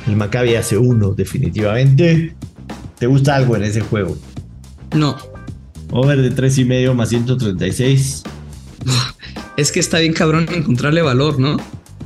El 0.07 0.15
Maccabi 0.15 0.55
hace 0.55 0.77
uno, 0.77 1.09
definitivamente. 1.13 2.33
¿Te 2.97 3.07
gusta 3.07 3.35
algo 3.35 3.55
en 3.57 3.63
ese 3.63 3.81
juego? 3.81 4.15
No, 4.95 5.15
Over 5.91 6.21
de 6.21 6.31
3 6.31 6.57
y 6.59 6.65
medio 6.65 6.93
más 6.93 7.09
136. 7.09 8.23
es 9.57 9.71
que 9.71 9.79
está 9.79 9.99
bien 9.99 10.13
cabrón 10.13 10.47
encontrarle 10.51 11.01
valor, 11.01 11.39
¿no? 11.39 11.57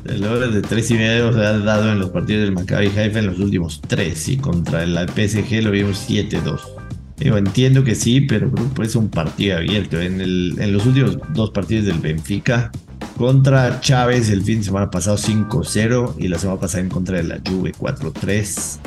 El 0.06 0.24
over 0.26 0.52
de 0.52 0.62
3 0.62 0.92
y 0.92 0.94
medio 0.96 1.34
se 1.34 1.40
ha 1.40 1.58
dado 1.60 1.92
en 1.92 2.00
los 2.00 2.10
partidos 2.12 2.44
del 2.44 2.52
Maccabi 2.52 2.88
Haifa 2.88 3.20
en 3.20 3.28
los 3.28 3.40
últimos 3.40 3.82
3 3.88 4.30
y 4.30 4.38
contra 4.38 4.84
el 4.84 4.96
PSG 5.10 5.64
lo 5.64 5.72
vimos 5.72 6.08
7-2. 6.10 6.60
Digo, 7.18 7.38
entiendo 7.38 7.84
que 7.84 7.96
sí, 7.96 8.22
pero 8.22 8.52
creo 8.52 8.68
que 8.68 8.76
puede 8.76 8.90
ser 8.90 9.02
un 9.02 9.10
partido 9.10 9.58
abierto. 9.58 10.00
En, 10.02 10.20
el- 10.22 10.56
en 10.60 10.74
los 10.74 10.86
últimos 10.86 11.18
dos 11.34 11.50
partidos 11.52 11.86
del 11.86 12.00
Benfica 12.00 12.72
contra 13.18 13.80
Chávez 13.82 14.30
el 14.30 14.44
fin 14.44 14.60
de 14.60 14.66
semana 14.66 14.92
pasado 14.92 15.18
5-0 15.18 16.16
y 16.20 16.28
la 16.28 16.38
semana 16.38 16.60
pasada 16.60 16.84
en 16.84 16.90
contra 16.90 17.18
de 17.18 17.24
la 17.24 17.40
Juve 17.48 17.72
4-3. 17.80 18.80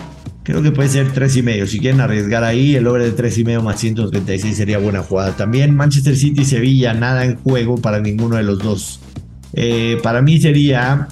Creo 0.48 0.62
que 0.62 0.70
puede 0.70 0.88
ser 0.88 1.12
3 1.12 1.36
y 1.36 1.42
medio. 1.42 1.66
Si 1.66 1.78
quieren 1.78 2.00
arriesgar 2.00 2.42
ahí, 2.42 2.74
el 2.74 2.86
over 2.86 3.02
de 3.02 3.10
3 3.10 3.36
y 3.36 3.44
medio 3.44 3.62
más 3.62 3.78
136 3.80 4.56
sería 4.56 4.78
buena 4.78 5.02
jugada. 5.02 5.36
También 5.36 5.76
Manchester 5.76 6.16
City 6.16 6.40
y 6.40 6.44
Sevilla, 6.46 6.94
nada 6.94 7.26
en 7.26 7.36
juego 7.36 7.76
para 7.76 8.00
ninguno 8.00 8.36
de 8.36 8.44
los 8.44 8.58
dos. 8.58 8.98
Eh, 9.52 9.98
para 10.02 10.22
mí 10.22 10.40
sería, 10.40 11.08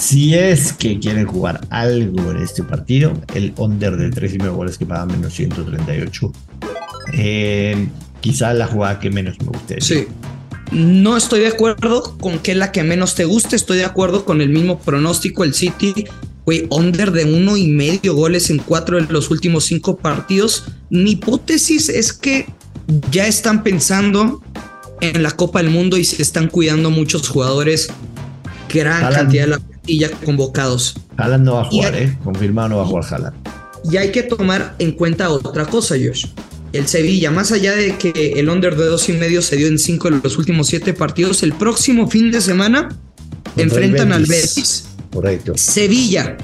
si 0.00 0.34
es 0.34 0.72
que 0.72 0.98
quieren 0.98 1.26
jugar 1.26 1.60
algo 1.70 2.32
en 2.32 2.38
este 2.38 2.64
partido, 2.64 3.12
el 3.36 3.52
under 3.56 3.96
de 3.96 4.10
3 4.10 4.34
y 4.34 4.38
medio 4.38 4.56
goles 4.56 4.78
que 4.78 4.84
paga 4.84 5.06
menos 5.06 5.32
138. 5.32 6.32
Eh, 7.12 7.86
quizá 8.20 8.52
la 8.52 8.66
jugada 8.66 8.98
que 8.98 9.10
menos 9.10 9.38
me 9.38 9.46
guste. 9.46 9.80
Sí. 9.80 10.08
No 10.72 11.16
estoy 11.16 11.38
de 11.38 11.48
acuerdo 11.48 12.18
con 12.18 12.40
que 12.40 12.56
la 12.56 12.72
que 12.72 12.82
menos 12.82 13.14
te 13.14 13.26
guste. 13.26 13.54
Estoy 13.54 13.78
de 13.78 13.84
acuerdo 13.84 14.24
con 14.24 14.40
el 14.40 14.48
mismo 14.48 14.80
pronóstico. 14.80 15.44
El 15.44 15.54
City, 15.54 16.06
güey, 16.46 16.66
under 16.70 17.12
de 17.12 17.24
uno 17.24 17.56
y 17.56 17.66
medio 17.68 18.14
goles 18.14 18.50
en 18.50 18.58
cuatro 18.58 18.96
de 19.00 19.12
los 19.12 19.30
últimos 19.30 19.64
cinco 19.66 19.96
partidos. 19.96 20.64
Mi 20.90 21.12
hipótesis 21.12 21.88
es 21.88 22.12
que 22.12 22.46
ya 23.10 23.26
están 23.26 23.62
pensando 23.62 24.42
en 25.00 25.22
la 25.22 25.30
Copa 25.30 25.62
del 25.62 25.70
Mundo 25.70 25.96
y 25.96 26.04
se 26.04 26.20
están 26.22 26.48
cuidando 26.48 26.90
muchos 26.90 27.28
jugadores. 27.28 27.88
Gran 28.72 29.04
Haaland. 29.04 29.14
cantidad 29.16 29.42
de 29.44 29.50
la 29.50 29.58
plantilla 29.58 30.10
convocados. 30.24 30.94
Haaland 31.16 31.44
no 31.44 31.54
va 31.54 31.62
a 31.62 31.64
jugar, 31.64 31.94
hay- 31.94 32.04
¿eh? 32.04 32.18
Confirmado 32.22 32.68
no 32.68 32.76
va 32.78 32.82
a 32.82 32.86
jugar 32.86 33.04
Haaland. 33.10 33.36
Y 33.90 33.96
hay 33.96 34.12
que 34.12 34.22
tomar 34.22 34.74
en 34.78 34.92
cuenta 34.92 35.30
otra 35.30 35.66
cosa, 35.66 35.94
Josh. 35.96 36.26
El 36.72 36.86
Sevilla, 36.86 37.30
más 37.32 37.50
allá 37.50 37.74
de 37.74 37.96
que 37.96 38.34
el 38.36 38.48
under 38.48 38.76
de 38.76 38.84
dos 38.84 39.08
y 39.08 39.12
medio 39.14 39.42
se 39.42 39.56
dio 39.56 39.66
en 39.66 39.78
cinco 39.78 40.08
de 40.10 40.20
los 40.22 40.38
últimos 40.38 40.68
siete 40.68 40.94
partidos, 40.94 41.42
el 41.42 41.52
próximo 41.52 42.08
fin 42.08 42.30
de 42.30 42.40
semana 42.40 42.90
enfrentan 43.56 44.12
al 44.12 44.26
Betis. 44.26 44.84
Correcto. 45.12 45.52
Sevilla 45.56 46.36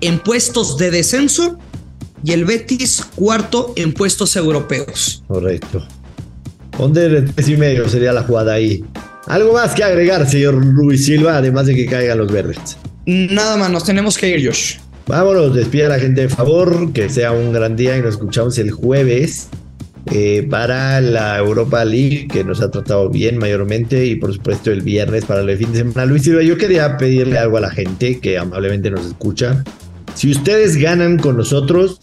en 0.00 0.18
puestos 0.18 0.76
de 0.78 0.90
descenso 0.90 1.58
y 2.24 2.32
el 2.32 2.44
Betis 2.44 3.02
cuarto 3.14 3.72
en 3.76 3.92
puestos 3.92 4.36
europeos. 4.36 5.22
Correcto. 5.26 5.86
Under 6.78 7.24
de 7.24 7.32
3 7.32 7.48
y 7.48 7.56
medio 7.56 7.88
sería 7.88 8.12
la 8.12 8.22
jugada 8.22 8.54
ahí. 8.54 8.84
Algo 9.26 9.52
más 9.52 9.74
que 9.74 9.84
agregar, 9.84 10.28
señor 10.28 10.54
Luis 10.54 11.04
Silva, 11.04 11.36
además 11.36 11.66
de 11.66 11.74
que 11.74 11.86
caigan 11.86 12.18
los 12.18 12.32
verdes. 12.32 12.76
Nada 13.06 13.56
más, 13.56 13.70
nos 13.70 13.84
tenemos 13.84 14.16
que 14.16 14.28
ir, 14.28 14.46
Josh. 14.46 14.76
Vámonos, 15.06 15.54
despide 15.54 15.86
a 15.86 15.88
la 15.90 15.98
gente 15.98 16.22
de 16.22 16.28
favor, 16.28 16.92
que 16.92 17.08
sea 17.08 17.32
un 17.32 17.52
gran 17.52 17.76
día 17.76 17.96
y 17.96 18.00
nos 18.00 18.14
escuchamos 18.14 18.56
el 18.58 18.70
jueves 18.70 19.48
eh, 20.06 20.46
para 20.50 21.00
la 21.00 21.38
Europa 21.38 21.84
League, 21.84 22.28
que 22.30 22.42
nos 22.44 22.60
ha 22.60 22.70
tratado 22.70 23.08
bien 23.08 23.38
mayormente, 23.38 24.04
y 24.06 24.16
por 24.16 24.32
supuesto 24.32 24.72
el 24.72 24.82
viernes 24.82 25.24
para 25.24 25.40
el 25.42 25.56
fin 25.56 25.72
de 25.72 25.78
semana. 25.78 26.06
Luis 26.06 26.22
Silva, 26.22 26.42
yo 26.42 26.58
quería 26.58 26.96
pedirle 26.96 27.38
algo 27.38 27.58
a 27.58 27.60
la 27.60 27.70
gente 27.70 28.18
que 28.18 28.38
amablemente 28.38 28.90
nos 28.90 29.06
escucha. 29.06 29.62
Si 30.14 30.30
ustedes 30.30 30.76
ganan 30.76 31.18
con 31.18 31.36
nosotros, 31.36 32.00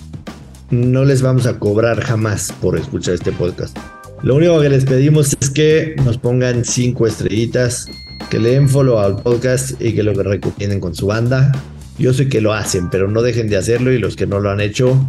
no 0.69 1.03
les 1.03 1.21
vamos 1.21 1.45
a 1.45 1.59
cobrar 1.59 1.99
jamás 2.01 2.53
por 2.61 2.77
escuchar 2.77 3.15
este 3.15 3.31
podcast. 3.31 3.77
Lo 4.21 4.35
único 4.35 4.59
que 4.61 4.69
les 4.69 4.85
pedimos 4.85 5.35
es 5.39 5.49
que 5.49 5.95
nos 6.03 6.17
pongan 6.17 6.65
cinco 6.65 7.07
estrellitas, 7.07 7.87
que 8.29 8.39
le 8.39 8.51
den 8.51 8.69
follow 8.69 8.99
al 8.99 9.21
podcast 9.21 9.81
y 9.81 9.93
que 9.93 10.03
lo 10.03 10.13
recomienden 10.13 10.79
con 10.79 10.93
su 10.95 11.07
banda. 11.07 11.51
Yo 11.97 12.13
sé 12.13 12.29
que 12.29 12.41
lo 12.41 12.53
hacen, 12.53 12.89
pero 12.89 13.09
no 13.09 13.21
dejen 13.21 13.49
de 13.49 13.57
hacerlo 13.57 13.91
y 13.91 13.97
los 13.97 14.15
que 14.15 14.27
no 14.27 14.39
lo 14.39 14.49
han 14.49 14.61
hecho. 14.61 15.05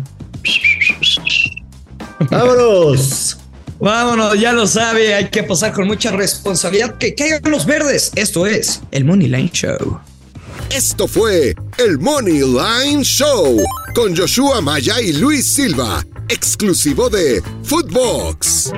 ¡Vámonos! 2.29 3.39
Vámonos, 3.81 4.39
ya 4.39 4.53
lo 4.53 4.67
sabe, 4.67 5.15
hay 5.15 5.31
que 5.31 5.43
pasar 5.43 5.73
con 5.73 5.87
mucha 5.87 6.11
responsabilidad. 6.11 6.99
Que 6.99 7.15
caigan 7.15 7.51
los 7.51 7.65
verdes. 7.65 8.13
Esto 8.15 8.47
es 8.47 8.83
el 8.91 9.07
Money 9.07 9.29
Line 9.29 9.51
Show. 9.51 10.01
Esto 10.71 11.09
fue 11.09 11.55
el 11.79 11.99
Money 11.99 12.43
Line 12.43 13.03
Show 13.03 13.57
con 13.95 14.15
Joshua 14.15 14.61
Maya 14.61 15.01
y 15.01 15.15
Luis 15.15 15.55
Silva, 15.55 16.05
exclusivo 16.29 17.09
de 17.09 17.43
Footbox. 17.65 18.71